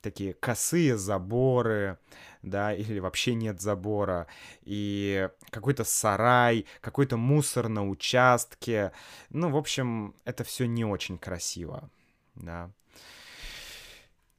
такие 0.00 0.34
косые 0.34 0.96
заборы, 0.96 1.98
да, 2.42 2.74
или 2.74 2.98
вообще 2.98 3.34
нет 3.34 3.60
забора, 3.60 4.26
и 4.62 5.28
какой-то 5.50 5.84
сарай, 5.84 6.66
какой-то 6.80 7.16
мусор 7.16 7.68
на 7.68 7.88
участке, 7.88 8.92
ну, 9.30 9.50
в 9.50 9.56
общем, 9.56 10.14
это 10.24 10.44
все 10.44 10.66
не 10.66 10.84
очень 10.84 11.18
красиво, 11.18 11.90
да. 12.34 12.70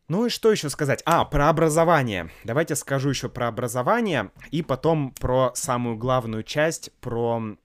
Ну 0.07 0.25
и 0.25 0.29
что 0.29 0.51
еще 0.51 0.69
сказать? 0.69 1.03
А, 1.05 1.25
про 1.25 1.49
образование. 1.49 2.29
Давайте 2.45 2.77
скажу 2.77 3.09
еще 3.09 3.27
про 3.27 3.49
образование 3.49 4.31
и 4.51 4.61
потом 4.61 5.11
про 5.11 5.51
самую 5.53 5.97
главную 5.97 6.43
часть, 6.43 6.93
про, 7.01 7.57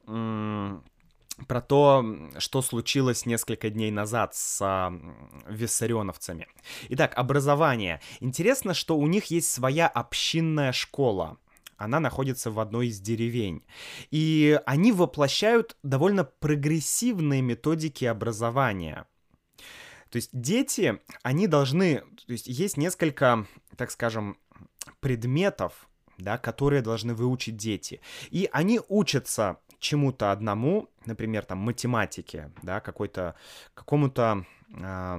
про 1.46 1.60
то, 1.60 2.04
что 2.38 2.62
случилось 2.62 3.26
несколько 3.26 3.70
дней 3.70 3.90
назад 3.90 4.34
с 4.34 4.58
а, 4.62 4.92
виссарионовцами. 5.48 6.46
Итак, 6.90 7.12
образование. 7.16 8.00
Интересно, 8.20 8.74
что 8.74 8.96
у 8.96 9.06
них 9.06 9.26
есть 9.26 9.50
своя 9.50 9.88
общинная 9.88 10.72
школа. 10.72 11.38
Она 11.76 12.00
находится 12.00 12.50
в 12.50 12.60
одной 12.60 12.88
из 12.88 13.00
деревень. 13.00 13.64
И 14.10 14.60
они 14.66 14.92
воплощают 14.92 15.76
довольно 15.82 16.24
прогрессивные 16.24 17.42
методики 17.42 18.04
образования— 18.04 19.06
то 20.12 20.16
есть 20.16 20.28
дети, 20.34 21.00
они 21.22 21.46
должны, 21.46 22.00
то 22.00 22.32
есть 22.32 22.46
есть 22.46 22.76
несколько, 22.76 23.46
так 23.76 23.90
скажем, 23.90 24.36
предметов, 25.00 25.88
да, 26.18 26.38
которые 26.38 26.82
должны 26.82 27.14
выучить 27.14 27.56
дети. 27.56 28.00
И 28.30 28.48
они 28.52 28.80
учатся 28.88 29.58
чему-то 29.78 30.32
одному, 30.32 30.88
например, 31.06 31.44
там 31.44 31.58
математике, 31.58 32.50
да, 32.62 32.80
какой-то, 32.80 33.34
какому-то... 33.74 34.46
Э, 34.74 35.18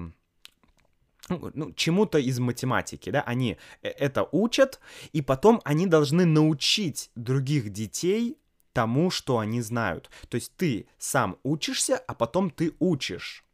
ну, 1.29 1.71
чему-то 1.73 2.17
из 2.17 2.39
математики, 2.39 3.09
да, 3.09 3.21
они 3.21 3.57
э, 3.81 3.89
это 3.89 4.27
учат, 4.31 4.79
и 5.13 5.21
потом 5.21 5.61
они 5.63 5.87
должны 5.87 6.25
научить 6.25 7.11
других 7.15 7.69
детей 7.69 8.37
тому, 8.73 9.09
что 9.09 9.37
они 9.37 9.61
знают. 9.61 10.09
То 10.29 10.35
есть 10.35 10.53
ты 10.57 10.87
сам 10.97 11.37
учишься, 11.43 11.97
а 12.07 12.13
потом 12.13 12.49
ты 12.49 12.73
учишь. 12.79 13.45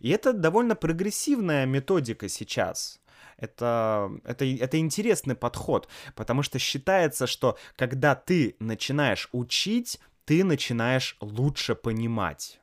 И 0.00 0.08
это 0.10 0.32
довольно 0.32 0.74
прогрессивная 0.74 1.66
методика 1.66 2.28
сейчас. 2.28 3.00
Это, 3.40 4.10
это, 4.24 4.44
это 4.44 4.78
интересный 4.78 5.34
подход, 5.34 5.88
потому 6.14 6.42
что 6.42 6.58
считается, 6.58 7.26
что 7.26 7.58
когда 7.76 8.14
ты 8.14 8.56
начинаешь 8.60 9.28
учить, 9.32 9.98
ты 10.24 10.44
начинаешь 10.44 11.16
лучше 11.20 11.74
понимать. 11.74 12.60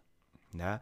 Да? 0.53 0.81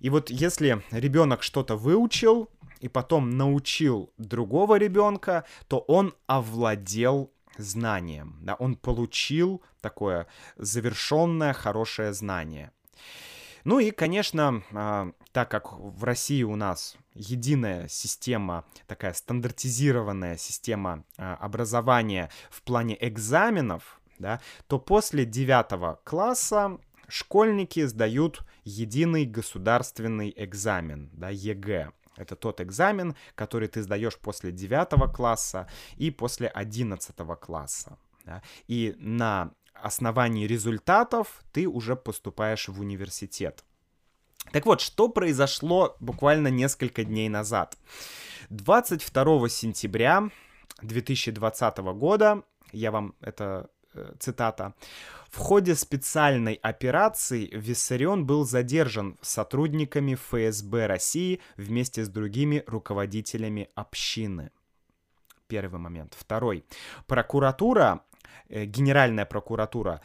И 0.00 0.10
вот 0.10 0.30
если 0.30 0.82
ребенок 0.90 1.42
что-то 1.42 1.76
выучил 1.76 2.50
и 2.80 2.88
потом 2.88 3.30
научил 3.30 4.12
другого 4.18 4.76
ребенка, 4.76 5.44
то 5.68 5.78
он 5.78 6.14
овладел 6.26 7.32
знанием, 7.56 8.38
да, 8.42 8.54
он 8.54 8.76
получил 8.76 9.62
такое 9.80 10.26
завершенное 10.56 11.52
хорошее 11.52 12.12
знание. 12.12 12.70
Ну 13.66 13.80
и, 13.80 13.90
конечно, 13.90 14.62
а, 14.72 15.10
так 15.32 15.50
как 15.50 15.72
в 15.72 16.04
России 16.04 16.44
у 16.44 16.54
нас 16.54 16.96
единая 17.14 17.88
система, 17.88 18.64
такая 18.86 19.12
стандартизированная 19.12 20.36
система 20.36 21.02
а, 21.18 21.34
образования 21.34 22.30
в 22.48 22.62
плане 22.62 22.96
экзаменов, 23.00 24.00
да, 24.20 24.40
то 24.68 24.78
после 24.78 25.24
девятого 25.24 25.98
класса 26.04 26.78
школьники 27.08 27.84
сдают 27.86 28.46
единый 28.62 29.24
государственный 29.24 30.32
экзамен, 30.36 31.10
да, 31.12 31.30
ЕГЭ. 31.30 31.90
Это 32.16 32.36
тот 32.36 32.60
экзамен, 32.60 33.16
который 33.34 33.66
ты 33.66 33.82
сдаешь 33.82 34.16
после 34.16 34.52
девятого 34.52 35.08
класса 35.08 35.68
и 35.96 36.12
после 36.12 36.46
одиннадцатого 36.46 37.34
класса. 37.34 37.98
Да? 38.24 38.42
И 38.68 38.94
на 38.98 39.50
основании 39.82 40.46
результатов 40.46 41.42
ты 41.52 41.66
уже 41.66 41.96
поступаешь 41.96 42.68
в 42.68 42.80
университет. 42.80 43.64
Так 44.52 44.66
вот, 44.66 44.80
что 44.80 45.08
произошло 45.08 45.96
буквально 46.00 46.48
несколько 46.48 47.04
дней 47.04 47.28
назад? 47.28 47.76
22 48.50 49.48
сентября 49.48 50.30
2020 50.82 51.78
года, 51.78 52.42
я 52.72 52.90
вам 52.90 53.14
это 53.20 53.70
э, 53.94 54.12
цитата, 54.18 54.74
в 55.30 55.38
ходе 55.38 55.74
специальной 55.74 56.54
операции 56.54 57.50
Виссарион 57.52 58.24
был 58.24 58.44
задержан 58.44 59.18
сотрудниками 59.20 60.14
ФСБ 60.14 60.86
России 60.86 61.40
вместе 61.56 62.04
с 62.04 62.08
другими 62.08 62.62
руководителями 62.66 63.68
общины. 63.74 64.50
Первый 65.48 65.78
момент. 65.78 66.16
Второй. 66.18 66.64
Прокуратура 67.06 68.02
Генеральная 68.48 69.26
прокуратура 69.26 70.00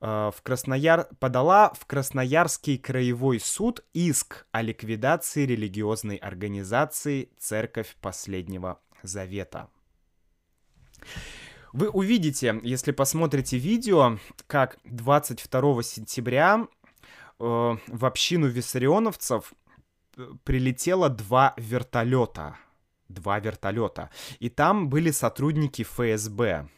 э, 0.00 0.30
в 0.34 0.42
Краснояр... 0.42 1.08
подала 1.18 1.72
в 1.74 1.86
Красноярский 1.86 2.78
краевой 2.78 3.40
суд 3.40 3.84
иск 3.92 4.46
о 4.52 4.62
ликвидации 4.62 5.46
религиозной 5.46 6.16
организации 6.16 7.30
«Церковь 7.38 7.96
Последнего 8.00 8.80
Завета». 9.02 9.68
Вы 11.72 11.88
увидите, 11.88 12.60
если 12.62 12.92
посмотрите 12.92 13.58
видео, 13.58 14.18
как 14.46 14.78
22 14.84 15.82
сентября 15.82 16.60
э, 16.60 16.64
в 17.40 18.06
общину 18.06 18.46
виссарионовцев 18.46 19.52
прилетело 20.44 21.08
два 21.08 21.54
вертолета. 21.56 22.56
Два 23.08 23.38
вертолета. 23.38 24.10
И 24.38 24.48
там 24.48 24.88
были 24.88 25.10
сотрудники 25.10 25.82
ФСБ. 25.82 26.68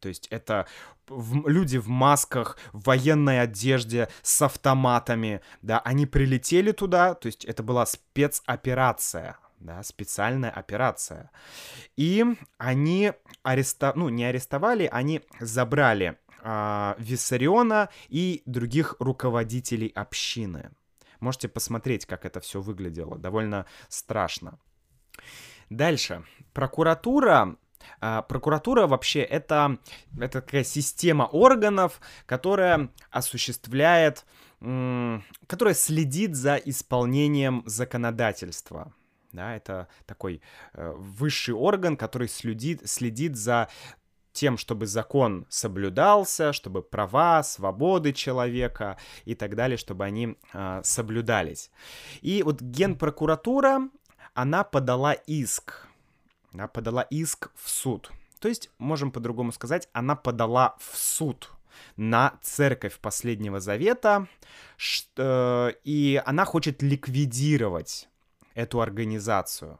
То 0.00 0.08
есть 0.08 0.26
это 0.28 0.66
в, 1.06 1.48
люди 1.48 1.78
в 1.78 1.88
масках, 1.88 2.58
в 2.72 2.84
военной 2.84 3.40
одежде, 3.40 4.08
с 4.22 4.42
автоматами, 4.42 5.40
да, 5.62 5.80
они 5.80 6.06
прилетели 6.06 6.72
туда, 6.72 7.14
то 7.14 7.26
есть 7.26 7.44
это 7.44 7.62
была 7.62 7.86
спецоперация, 7.86 9.38
да, 9.60 9.82
специальная 9.82 10.50
операция. 10.50 11.30
И 11.96 12.24
они 12.58 13.12
арестовали, 13.42 13.98
ну, 13.98 14.08
не 14.08 14.24
арестовали, 14.24 14.88
они 14.90 15.22
забрали 15.40 16.18
э, 16.42 16.94
Виссариона 16.98 17.88
и 18.08 18.42
других 18.46 18.96
руководителей 18.98 19.88
общины. 19.94 20.70
Можете 21.20 21.48
посмотреть, 21.48 22.06
как 22.06 22.24
это 22.24 22.40
все 22.40 22.60
выглядело. 22.60 23.18
Довольно 23.18 23.66
страшно. 23.88 24.60
Дальше. 25.68 26.24
Прокуратура 26.52 27.56
а, 28.00 28.22
прокуратура 28.22 28.86
вообще 28.86 29.20
это, 29.20 29.78
это 30.18 30.40
такая 30.40 30.64
система 30.64 31.24
органов, 31.24 32.00
которая 32.26 32.90
осуществляет, 33.10 34.24
которая 34.60 35.74
следит 35.74 36.34
за 36.34 36.56
исполнением 36.56 37.62
законодательства. 37.66 38.92
Да, 39.32 39.54
это 39.54 39.88
такой 40.06 40.40
э, 40.72 40.92
высший 40.96 41.54
орган, 41.54 41.98
который 41.98 42.28
следит, 42.28 42.88
следит 42.88 43.36
за 43.36 43.68
тем, 44.32 44.56
чтобы 44.56 44.86
закон 44.86 45.46
соблюдался, 45.48 46.52
чтобы 46.52 46.82
права, 46.82 47.42
свободы 47.42 48.12
человека 48.12 48.96
и 49.24 49.34
так 49.34 49.54
далее, 49.54 49.76
чтобы 49.76 50.04
они 50.04 50.36
э, 50.52 50.80
соблюдались. 50.82 51.70
И 52.22 52.42
вот 52.42 52.62
Генпрокуратура, 52.62 53.88
она 54.34 54.64
подала 54.64 55.12
иск 55.12 55.87
она 56.52 56.68
подала 56.68 57.02
иск 57.02 57.50
в 57.54 57.68
суд. 57.68 58.10
То 58.40 58.48
есть, 58.48 58.70
можем 58.78 59.10
по-другому 59.10 59.52
сказать, 59.52 59.88
она 59.92 60.16
подала 60.16 60.76
в 60.78 60.96
суд 60.96 61.50
на 61.96 62.38
церковь 62.42 62.98
последнего 62.98 63.60
завета, 63.60 64.26
что, 64.76 65.72
и 65.84 66.20
она 66.24 66.44
хочет 66.44 66.82
ликвидировать 66.82 68.08
эту 68.54 68.80
организацию. 68.80 69.78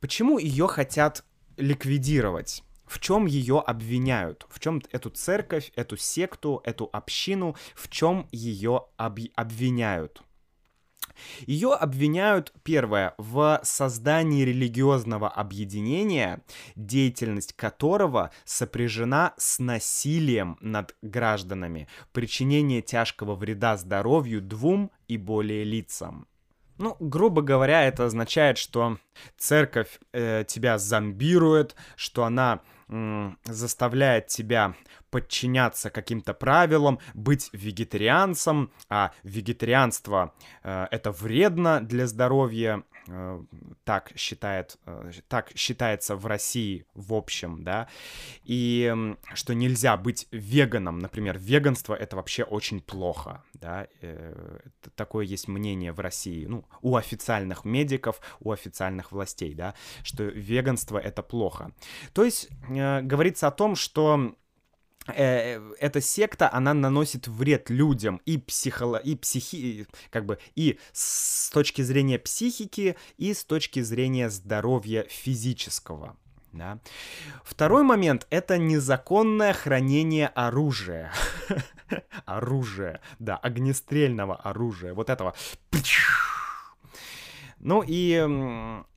Почему 0.00 0.38
ее 0.38 0.66
хотят 0.68 1.24
ликвидировать? 1.56 2.62
В 2.84 3.00
чем 3.00 3.26
ее 3.26 3.58
обвиняют? 3.58 4.46
В 4.48 4.60
чем 4.60 4.80
эту 4.92 5.10
церковь, 5.10 5.72
эту 5.74 5.96
секту, 5.96 6.60
эту 6.64 6.88
общину, 6.92 7.56
в 7.74 7.88
чем 7.88 8.28
ее 8.30 8.86
об 8.96 9.18
обвиняют? 9.34 10.22
Ее 11.46 11.74
обвиняют, 11.74 12.52
первое, 12.62 13.14
в 13.18 13.60
создании 13.62 14.44
религиозного 14.44 15.28
объединения, 15.28 16.42
деятельность 16.74 17.52
которого 17.54 18.30
сопряжена 18.44 19.34
с 19.36 19.58
насилием 19.58 20.56
над 20.60 20.94
гражданами, 21.02 21.88
причинение 22.12 22.82
тяжкого 22.82 23.34
вреда 23.34 23.76
здоровью 23.76 24.40
двум 24.42 24.90
и 25.08 25.16
более 25.16 25.64
лицам. 25.64 26.26
Ну, 26.78 26.96
грубо 27.00 27.42
говоря, 27.42 27.84
это 27.84 28.04
означает, 28.04 28.58
что 28.58 28.98
церковь 29.38 29.98
э, 30.12 30.44
тебя 30.46 30.78
зомбирует, 30.78 31.74
что 31.96 32.24
она 32.24 32.60
заставляет 32.88 34.28
тебя 34.28 34.76
подчиняться 35.10 35.90
каким-то 35.90 36.34
правилам, 36.34 37.00
быть 37.14 37.50
вегетарианцем, 37.52 38.70
а 38.88 39.10
вегетарианство 39.24 40.34
э, 40.62 40.86
это 40.92 41.10
вредно 41.10 41.80
для 41.80 42.06
здоровья, 42.06 42.84
Э, 43.08 43.40
так 43.84 44.12
считает, 44.16 44.78
э, 44.86 45.12
так 45.28 45.52
считается 45.54 46.16
в 46.16 46.26
России 46.26 46.86
в 46.94 47.14
общем, 47.14 47.62
да, 47.62 47.88
и 48.42 49.14
что 49.34 49.54
нельзя 49.54 49.96
быть 49.96 50.26
веганом, 50.32 50.98
например, 50.98 51.38
веганство 51.38 51.94
это 51.94 52.16
вообще 52.16 52.42
очень 52.42 52.80
плохо, 52.80 53.44
да, 53.60 53.86
э, 54.00 54.58
такое 54.94 55.24
есть 55.24 55.48
мнение 55.48 55.92
в 55.92 56.00
России, 56.00 56.46
ну, 56.46 56.64
у 56.82 56.96
официальных 56.96 57.64
медиков, 57.64 58.20
у 58.40 58.52
официальных 58.52 59.12
властей, 59.12 59.54
да, 59.54 59.74
что 60.02 60.24
веганство 60.24 60.98
это 60.98 61.22
плохо. 61.22 61.72
То 62.12 62.24
есть 62.24 62.48
говорится 62.68 63.48
о 63.48 63.50
том, 63.50 63.76
что 63.76 64.36
Э, 65.08 65.60
эта 65.78 66.00
секта, 66.00 66.52
она 66.52 66.74
наносит 66.74 67.28
вред 67.28 67.70
людям 67.70 68.20
и 68.24 68.38
психоло... 68.38 68.96
и 68.96 69.14
психи... 69.14 69.86
как 70.10 70.26
бы 70.26 70.38
и 70.54 70.78
с 70.92 71.50
точки 71.50 71.82
зрения 71.82 72.18
психики, 72.18 72.96
и 73.16 73.32
с 73.32 73.44
точки 73.44 73.80
зрения 73.80 74.30
здоровья 74.30 75.04
физического. 75.08 76.16
Да. 76.56 76.78
Второй 77.44 77.82
момент— 77.82 78.26
это 78.30 78.58
незаконное 78.58 79.52
хранение 79.52 80.28
оружия. 80.28 81.12
оружия, 82.24 83.00
да, 83.18 83.36
огнестрельного 83.36 84.36
оружия, 84.36 84.94
вот 84.94 85.10
этого. 85.10 85.34
Ну 87.58 87.82
и 87.86 88.26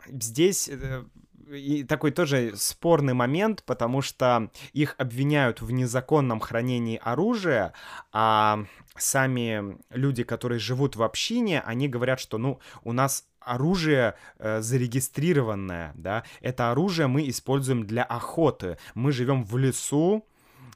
здесь 0.07 0.70
э, 0.70 1.03
и 1.49 1.84
такой 1.84 2.12
тоже 2.12 2.55
спорный 2.55 3.14
момент, 3.14 3.64
потому 3.66 4.01
что 4.01 4.51
их 4.74 4.95
обвиняют 4.97 5.62
в 5.62 5.72
незаконном 5.72 6.39
хранении 6.39 6.99
оружия, 7.01 7.74
а 8.12 8.66
сами 8.95 9.78
люди, 9.89 10.24
которые 10.24 10.60
живут 10.60 10.95
в 10.95 11.03
общине, 11.03 11.62
они 11.62 11.88
говорят, 11.88 12.20
что, 12.20 12.38
ну, 12.38 12.60
у 12.84 12.91
нас 12.91 13.26
оружие 13.42 14.16
э, 14.38 14.62
зарегистрированное, 14.62 15.94
да, 15.96 16.24
это 16.42 16.72
оружие 16.72 17.08
мы 17.08 17.28
используем 17.30 17.86
для 17.86 18.04
охоты. 18.04 18.78
Мы 18.96 19.12
живем 19.12 19.44
в 19.44 19.58
лесу, 19.58 20.26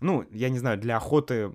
ну, 0.02 0.26
я 0.32 0.50
не 0.50 0.60
знаю, 0.60 0.78
для 0.78 0.98
охоты 0.98 1.52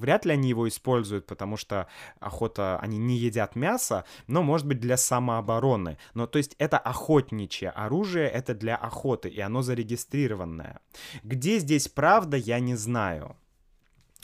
Вряд 0.00 0.24
ли 0.24 0.32
они 0.32 0.48
его 0.48 0.66
используют, 0.66 1.26
потому 1.26 1.58
что 1.58 1.86
охота, 2.20 2.78
они 2.80 2.96
не 2.96 3.18
едят 3.18 3.54
мясо, 3.54 4.06
но, 4.26 4.42
может 4.42 4.66
быть, 4.66 4.80
для 4.80 4.96
самообороны. 4.96 5.98
Но, 6.14 6.26
то 6.26 6.38
есть, 6.38 6.56
это 6.58 6.78
охотничье 6.78 7.68
оружие, 7.68 8.26
это 8.26 8.54
для 8.54 8.76
охоты, 8.76 9.28
и 9.28 9.40
оно 9.40 9.60
зарегистрированное. 9.60 10.80
Где 11.22 11.58
здесь 11.58 11.88
правда, 11.88 12.38
я 12.38 12.60
не 12.60 12.76
знаю. 12.76 13.36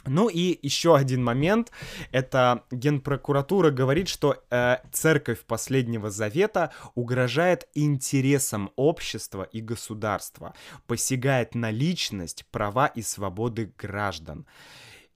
Ну 0.06 0.28
и 0.28 0.58
еще 0.62 0.96
один 0.96 1.22
момент, 1.22 1.72
это 2.12 2.64
Генпрокуратура 2.70 3.70
говорит, 3.70 4.08
что 4.08 4.42
э, 4.50 4.78
церковь 4.92 5.40
последнего 5.40 6.10
завета 6.10 6.72
угрожает 6.94 7.68
интересам 7.74 8.70
общества 8.76 9.42
и 9.42 9.60
государства, 9.60 10.54
посягает 10.86 11.54
на 11.54 11.70
личность, 11.70 12.46
права 12.50 12.86
и 12.86 13.02
свободы 13.02 13.72
граждан 13.78 14.46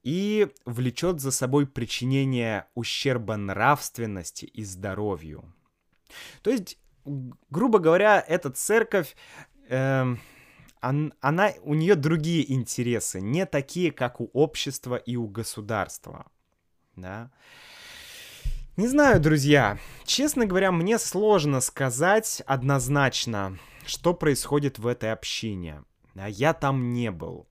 и 0.03 0.49
влечет 0.65 1.21
за 1.21 1.31
собой 1.31 1.67
причинение 1.67 2.67
ущерба 2.75 3.37
нравственности 3.37 4.47
и 4.47 4.65
здоровью. 4.65 5.53
То 6.43 6.51
есть, 6.51 6.79
грубо 7.05 7.79
говоря, 7.79 8.25
эта 8.27 8.51
церковь, 8.51 9.15
э, 9.69 10.17
она, 10.81 11.53
у 11.63 11.75
нее 11.75 11.95
другие 11.95 12.53
интересы, 12.53 13.21
не 13.21 13.47
такие, 13.47 13.93
как 13.93 14.21
у 14.21 14.31
общества 14.33 14.97
и 14.97 15.17
у 15.17 15.29
государства. 15.29 16.27
Да? 16.97 17.31
Не 18.77 18.89
знаю, 18.89 19.21
друзья, 19.21 19.79
честно 20.05 20.47
говоря, 20.47 20.73
мне 20.73 20.99
сложно 20.99 21.61
сказать 21.61 22.43
однозначно, 22.47 23.59
что 23.85 24.15
происходит 24.15 24.79
в 24.79 24.87
этой 24.87 25.13
общине. 25.13 25.83
Я 26.15 26.55
там 26.55 26.93
не 26.93 27.11
был. 27.11 27.47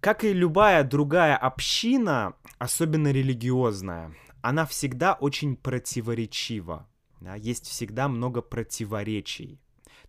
Как 0.00 0.24
и 0.24 0.32
любая 0.32 0.84
другая 0.84 1.36
община, 1.36 2.34
особенно 2.58 3.12
религиозная, 3.12 4.14
она 4.42 4.64
всегда 4.66 5.14
очень 5.14 5.56
противоречива. 5.56 6.88
Есть 7.36 7.66
всегда 7.66 8.08
много 8.08 8.40
противоречий. 8.40 9.60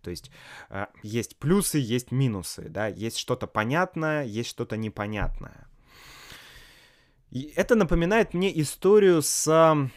То 0.02 0.10
есть 0.10 0.30
э, 0.70 0.86
есть 1.02 1.36
плюсы, 1.36 1.78
есть 1.78 2.10
минусы, 2.10 2.68
да, 2.68 2.86
есть 2.88 3.16
что-то 3.16 3.46
понятное, 3.46 4.24
есть 4.24 4.50
что-то 4.50 4.76
непонятное. 4.76 5.66
И 7.30 7.52
это 7.56 7.74
напоминает 7.76 8.34
мне 8.34 8.60
историю 8.60 9.22
с, 9.22 9.90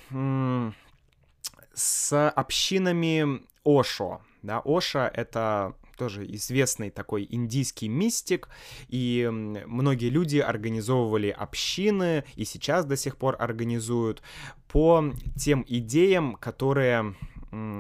с 1.74 2.30
общинами 2.30 3.42
Ошо. 3.66 4.22
Да, 4.42 4.62
Оша— 4.64 5.12
это 5.14 5.76
тоже 5.98 6.26
известный 6.36 6.92
такой 6.92 7.28
индийский 7.30 7.88
мистик, 7.88 8.50
и 8.88 9.28
многие 9.32 10.10
люди 10.10 10.38
организовывали 10.38 11.30
общины, 11.30 12.24
и 12.36 12.46
сейчас 12.46 12.86
до 12.86 12.96
сих 12.96 13.18
пор 13.18 13.36
организуют 13.40 14.22
по 14.68 15.04
тем 15.38 15.66
идеям, 15.68 16.36
которые 16.36 17.16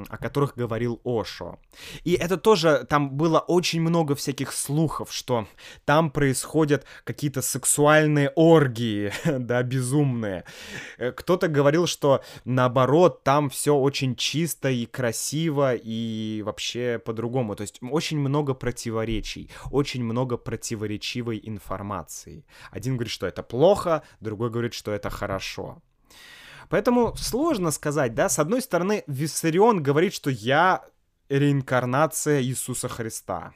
о 0.09 0.17
которых 0.17 0.55
говорил 0.55 1.01
Ошо. 1.03 1.59
И 2.03 2.13
это 2.13 2.38
тоже, 2.38 2.86
там 2.89 3.11
было 3.11 3.39
очень 3.39 3.82
много 3.82 4.15
всяких 4.15 4.51
слухов, 4.53 5.11
что 5.11 5.47
там 5.86 6.09
происходят 6.09 6.86
какие-то 7.03 7.41
сексуальные 7.41 8.32
оргии, 8.36 9.11
да, 9.39 9.63
безумные. 9.63 10.45
Э, 10.97 11.11
кто-то 11.11 11.47
говорил, 11.47 11.88
что 11.88 12.23
наоборот, 12.45 13.23
там 13.23 13.49
все 13.49 13.76
очень 13.76 14.15
чисто 14.15 14.69
и 14.69 14.86
красиво 14.86 15.73
и 15.76 16.41
вообще 16.45 16.99
по-другому. 17.03 17.55
То 17.55 17.61
есть 17.61 17.80
очень 17.82 18.19
много 18.19 18.53
противоречий, 18.53 19.49
очень 19.71 20.03
много 20.03 20.38
противоречивой 20.38 21.41
информации. 21.43 22.45
Один 22.71 22.95
говорит, 22.95 23.11
что 23.11 23.28
это 23.28 23.43
плохо, 23.43 24.03
другой 24.19 24.49
говорит, 24.49 24.73
что 24.73 24.91
это 24.91 25.09
хорошо. 25.09 25.82
Поэтому 26.70 27.16
сложно 27.16 27.72
сказать, 27.72 28.13
да, 28.13 28.30
с 28.30 28.39
одной 28.39 28.61
стороны, 28.61 29.03
Виссарион 29.07 29.84
говорит, 29.84 30.13
что 30.13 30.30
я 30.30 30.84
реинкарнация 31.30 32.41
Иисуса 32.41 32.88
Христа. 32.88 33.53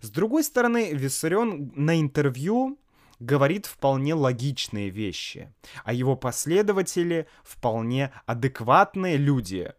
С 0.00 0.10
другой 0.10 0.44
стороны, 0.44 0.92
Виссарион 0.92 1.72
на 1.74 2.00
интервью 2.00 2.78
говорит 3.20 3.66
вполне 3.66 4.14
логичные 4.14 4.90
вещи, 4.90 5.52
а 5.84 5.92
его 5.92 6.16
последователи 6.16 7.26
вполне 7.42 8.12
адекватные 8.26 9.16
люди, 9.16 9.72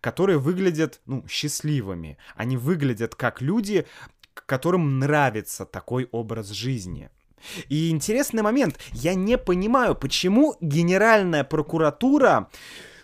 которые 0.00 0.38
выглядят, 0.38 1.00
ну, 1.06 1.26
счастливыми. 1.28 2.18
Они 2.36 2.56
выглядят 2.56 3.14
как 3.14 3.40
люди, 3.40 3.86
которым 4.34 4.98
нравится 4.98 5.64
такой 5.64 6.08
образ 6.10 6.50
жизни– 6.50 7.10
и 7.68 7.90
интересный 7.90 8.42
момент, 8.42 8.78
я 8.92 9.14
не 9.14 9.38
понимаю, 9.38 9.94
почему 9.94 10.56
Генеральная 10.60 11.44
прокуратура 11.44 12.48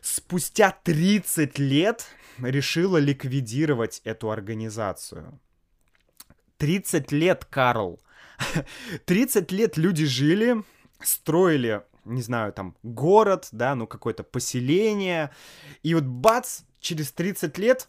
спустя 0.01 0.77
30 0.83 1.59
лет 1.59 2.07
решила 2.39 2.99
ликвидировать 2.99 4.01
эту 4.05 4.31
организацию. 4.31 5.41
30 6.59 7.13
лет, 7.13 7.45
Карл. 7.45 8.01
30 9.05 9.51
лет 9.53 9.77
люди 9.77 10.05
жили, 10.05 10.63
строили, 11.01 11.83
не 12.05 12.23
знаю, 12.23 12.53
там, 12.53 12.77
город, 12.83 13.49
да, 13.53 13.75
ну, 13.75 13.87
какое-то 13.87 14.23
поселение. 14.25 15.31
И 15.83 15.95
вот 15.95 16.05
бац, 16.05 16.63
через 16.81 17.13
30 17.13 17.59
лет 17.59 17.89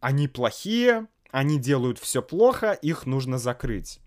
они 0.00 0.28
плохие, 0.28 1.06
они 1.30 1.58
делают 1.58 1.98
все 1.98 2.22
плохо, 2.22 2.72
их 2.72 3.06
нужно 3.06 3.38
закрыть. 3.38 4.00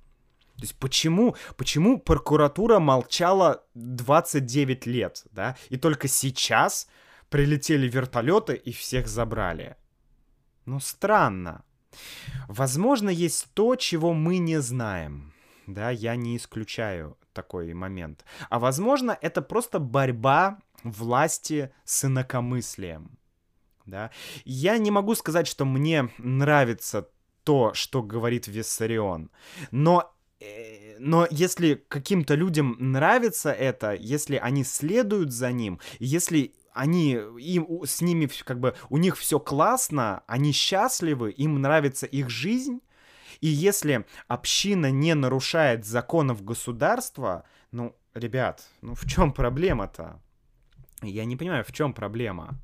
То 0.59 0.63
есть 0.63 0.75
почему, 0.75 1.37
почему 1.55 1.99
прокуратура 1.99 2.79
молчала 2.79 3.63
29 3.75 4.85
лет, 4.87 5.25
да, 5.31 5.55
и 5.69 5.77
только 5.77 6.09
сейчас 6.09 6.89
прилетели 7.29 7.87
вертолеты 7.87 8.55
и 8.55 8.73
всех 8.73 9.07
забрали? 9.07 9.77
Ну, 10.65 10.81
странно. 10.81 11.63
Возможно, 12.49 13.09
есть 13.09 13.47
то, 13.53 13.77
чего 13.77 14.13
мы 14.13 14.37
не 14.37 14.59
знаем. 14.59 15.33
Да, 15.65 15.91
я 15.91 16.17
не 16.17 16.35
исключаю 16.35 17.17
такой 17.31 17.73
момент. 17.73 18.25
А 18.49 18.59
возможно, 18.59 19.17
это 19.21 19.41
просто 19.41 19.79
борьба 19.79 20.59
власти 20.83 21.71
с 21.85 22.03
инакомыслием. 22.03 23.17
Да? 23.85 24.11
Я 24.43 24.77
не 24.77 24.91
могу 24.91 25.15
сказать, 25.15 25.47
что 25.47 25.63
мне 25.63 26.09
нравится 26.17 27.09
то, 27.45 27.73
что 27.73 28.03
говорит 28.03 28.47
Виссарион. 28.47 29.31
Но 29.71 30.13
но 30.99 31.27
если 31.29 31.83
каким-то 31.87 32.35
людям 32.35 32.75
нравится 32.79 33.51
это, 33.51 33.93
если 33.93 34.37
они 34.37 34.63
следуют 34.63 35.31
за 35.31 35.51
ним, 35.51 35.79
если 35.99 36.53
они, 36.73 37.13
им, 37.13 37.83
с 37.85 38.01
ними 38.01 38.29
как 38.45 38.59
бы, 38.59 38.75
у 38.89 38.97
них 38.97 39.17
все 39.17 39.39
классно, 39.39 40.23
они 40.27 40.51
счастливы, 40.53 41.31
им 41.31 41.61
нравится 41.61 42.05
их 42.05 42.29
жизнь, 42.29 42.81
и 43.41 43.47
если 43.47 44.05
община 44.27 44.91
не 44.91 45.13
нарушает 45.13 45.85
законов 45.85 46.43
государства, 46.43 47.43
ну, 47.71 47.95
ребят, 48.13 48.67
ну 48.81 48.95
в 48.95 49.05
чем 49.05 49.33
проблема-то? 49.33 50.21
Я 51.01 51.25
не 51.25 51.35
понимаю, 51.35 51.63
в 51.63 51.71
чем 51.71 51.93
проблема. 51.93 52.59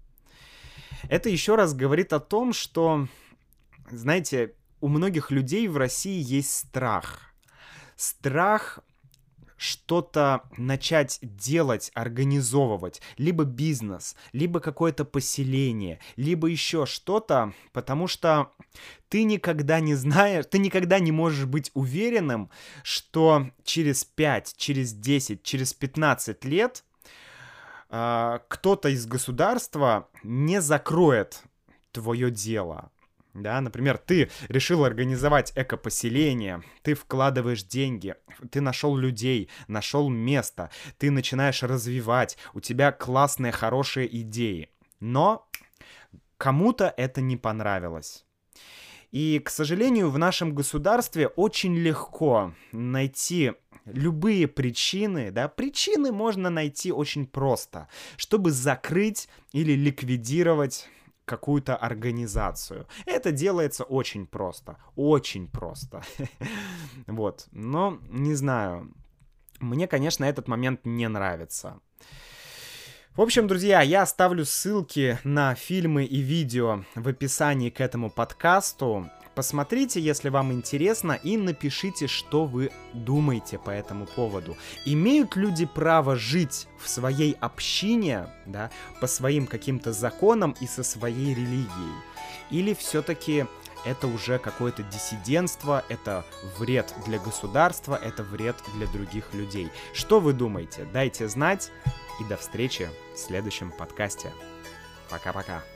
Это 1.10 1.30
еще 1.30 1.56
раз 1.56 1.74
говорит 1.74 2.14
о 2.14 2.20
том, 2.20 2.52
что, 2.54 3.08
знаете, 3.90 4.54
у 4.82 4.88
многих 4.88 5.32
людей 5.32 5.68
в 5.68 5.78
России 5.78 6.22
есть 6.22 6.52
страх. 6.52 7.35
Страх 7.96 8.80
что-то 9.58 10.44
начать 10.58 11.20
делать, 11.22 11.92
организовывать, 11.94 13.02
либо 13.18 13.46
бизнес, 13.46 14.16
либо 14.34 14.60
какое-то 14.60 15.06
поселение, 15.06 16.00
либо 16.16 16.48
еще 16.48 16.86
что-то, 16.86 17.54
потому 17.72 18.08
что 18.08 18.52
ты 19.10 19.24
никогда 19.24 19.80
не 19.80 19.96
знаешь, 19.96 20.46
ты 20.50 20.58
никогда 20.58 21.00
не 21.00 21.12
можешь 21.12 21.46
быть 21.46 21.72
уверенным, 21.74 22.50
что 22.84 23.50
через 23.64 24.04
5, 24.04 24.56
через 24.58 24.94
10, 24.94 25.44
через 25.44 25.74
15 25.74 26.44
лет 26.46 26.84
э, 27.90 28.40
кто-то 28.48 28.90
из 28.90 29.06
государства 29.06 30.10
не 30.24 30.62
закроет 30.62 31.44
твое 31.92 32.30
дело. 32.30 32.92
Да, 33.36 33.60
например, 33.60 33.98
ты 33.98 34.32
решил 34.48 34.86
организовать 34.86 35.52
экопоселение, 35.58 36.64
ты 36.84 36.94
вкладываешь 36.94 37.64
деньги, 37.64 38.16
ты 38.50 38.62
нашел 38.62 38.96
людей, 38.96 39.50
нашел 39.68 40.08
место, 40.08 40.70
ты 40.98 41.12
начинаешь 41.12 41.62
развивать, 41.62 42.38
у 42.54 42.62
тебя 42.62 42.94
классные, 42.94 43.52
хорошие 43.52 44.08
идеи. 44.22 44.70
Но 45.02 45.50
кому-то 46.38 46.94
это 46.96 47.20
не 47.20 47.36
понравилось. 47.36 48.26
И, 49.12 49.42
к 49.44 49.50
сожалению, 49.50 50.10
в 50.12 50.18
нашем 50.18 50.56
государстве 50.56 51.28
очень 51.28 51.76
легко 51.76 52.54
найти 52.72 53.52
любые 53.84 54.48
причины, 54.48 55.30
да, 55.32 55.50
причины 55.50 56.14
можно 56.14 56.50
найти 56.50 56.94
очень 56.94 57.28
просто, 57.28 57.90
чтобы 58.16 58.52
закрыть 58.52 59.28
или 59.52 59.74
ликвидировать 59.74 60.90
какую-то 61.26 61.76
организацию. 61.76 62.88
Это 63.06 63.32
делается 63.32 63.84
очень 63.84 64.26
просто, 64.26 64.78
очень 64.96 65.48
просто. 65.48 66.02
Вот, 67.08 67.48
но 67.52 68.00
не 68.10 68.36
знаю. 68.36 68.94
Мне, 69.60 69.88
конечно, 69.88 70.26
этот 70.26 70.48
момент 70.48 70.82
не 70.86 71.08
нравится. 71.08 71.80
В 73.16 73.22
общем, 73.22 73.48
друзья, 73.48 73.82
я 73.82 74.02
оставлю 74.02 74.44
ссылки 74.44 75.18
на 75.24 75.56
фильмы 75.56 76.04
и 76.04 76.20
видео 76.20 76.84
в 76.96 77.08
описании 77.08 77.70
к 77.70 77.80
этому 77.80 78.10
подкасту. 78.10 79.10
Посмотрите, 79.36 80.00
если 80.00 80.30
вам 80.30 80.54
интересно, 80.54 81.12
и 81.12 81.36
напишите, 81.36 82.08
что 82.08 82.46
вы 82.46 82.72
думаете 82.94 83.60
по 83.60 83.70
этому 83.70 84.06
поводу. 84.06 84.58
Имеют 84.86 85.36
люди 85.36 85.66
право 85.66 86.16
жить 86.16 86.68
в 86.82 86.88
своей 86.88 87.34
общине, 87.42 88.28
да, 88.46 88.72
по 89.02 89.08
своим 89.08 89.46
каким-то 89.46 89.92
законам 89.92 90.56
и 90.62 90.68
со 90.68 90.84
своей 90.84 91.36
религией? 91.36 91.96
Или 92.50 92.74
все-таки 92.74 93.46
это 93.86 94.08
уже 94.08 94.40
какое-то 94.40 94.84
диссидентство, 94.84 95.84
это 95.90 96.26
вред 96.58 96.94
для 97.06 97.20
государства, 97.20 98.00
это 98.02 98.24
вред 98.24 98.56
для 98.76 98.88
других 98.88 99.34
людей. 99.34 99.70
Что 99.94 100.20
вы 100.22 100.34
думаете? 100.34 100.88
Дайте 100.94 101.28
знать 101.28 101.72
и 102.22 102.24
до 102.24 102.38
встречи 102.38 102.90
в 103.14 103.20
следующем 103.20 103.72
подкасте. 103.72 104.32
Пока-пока. 105.10 105.75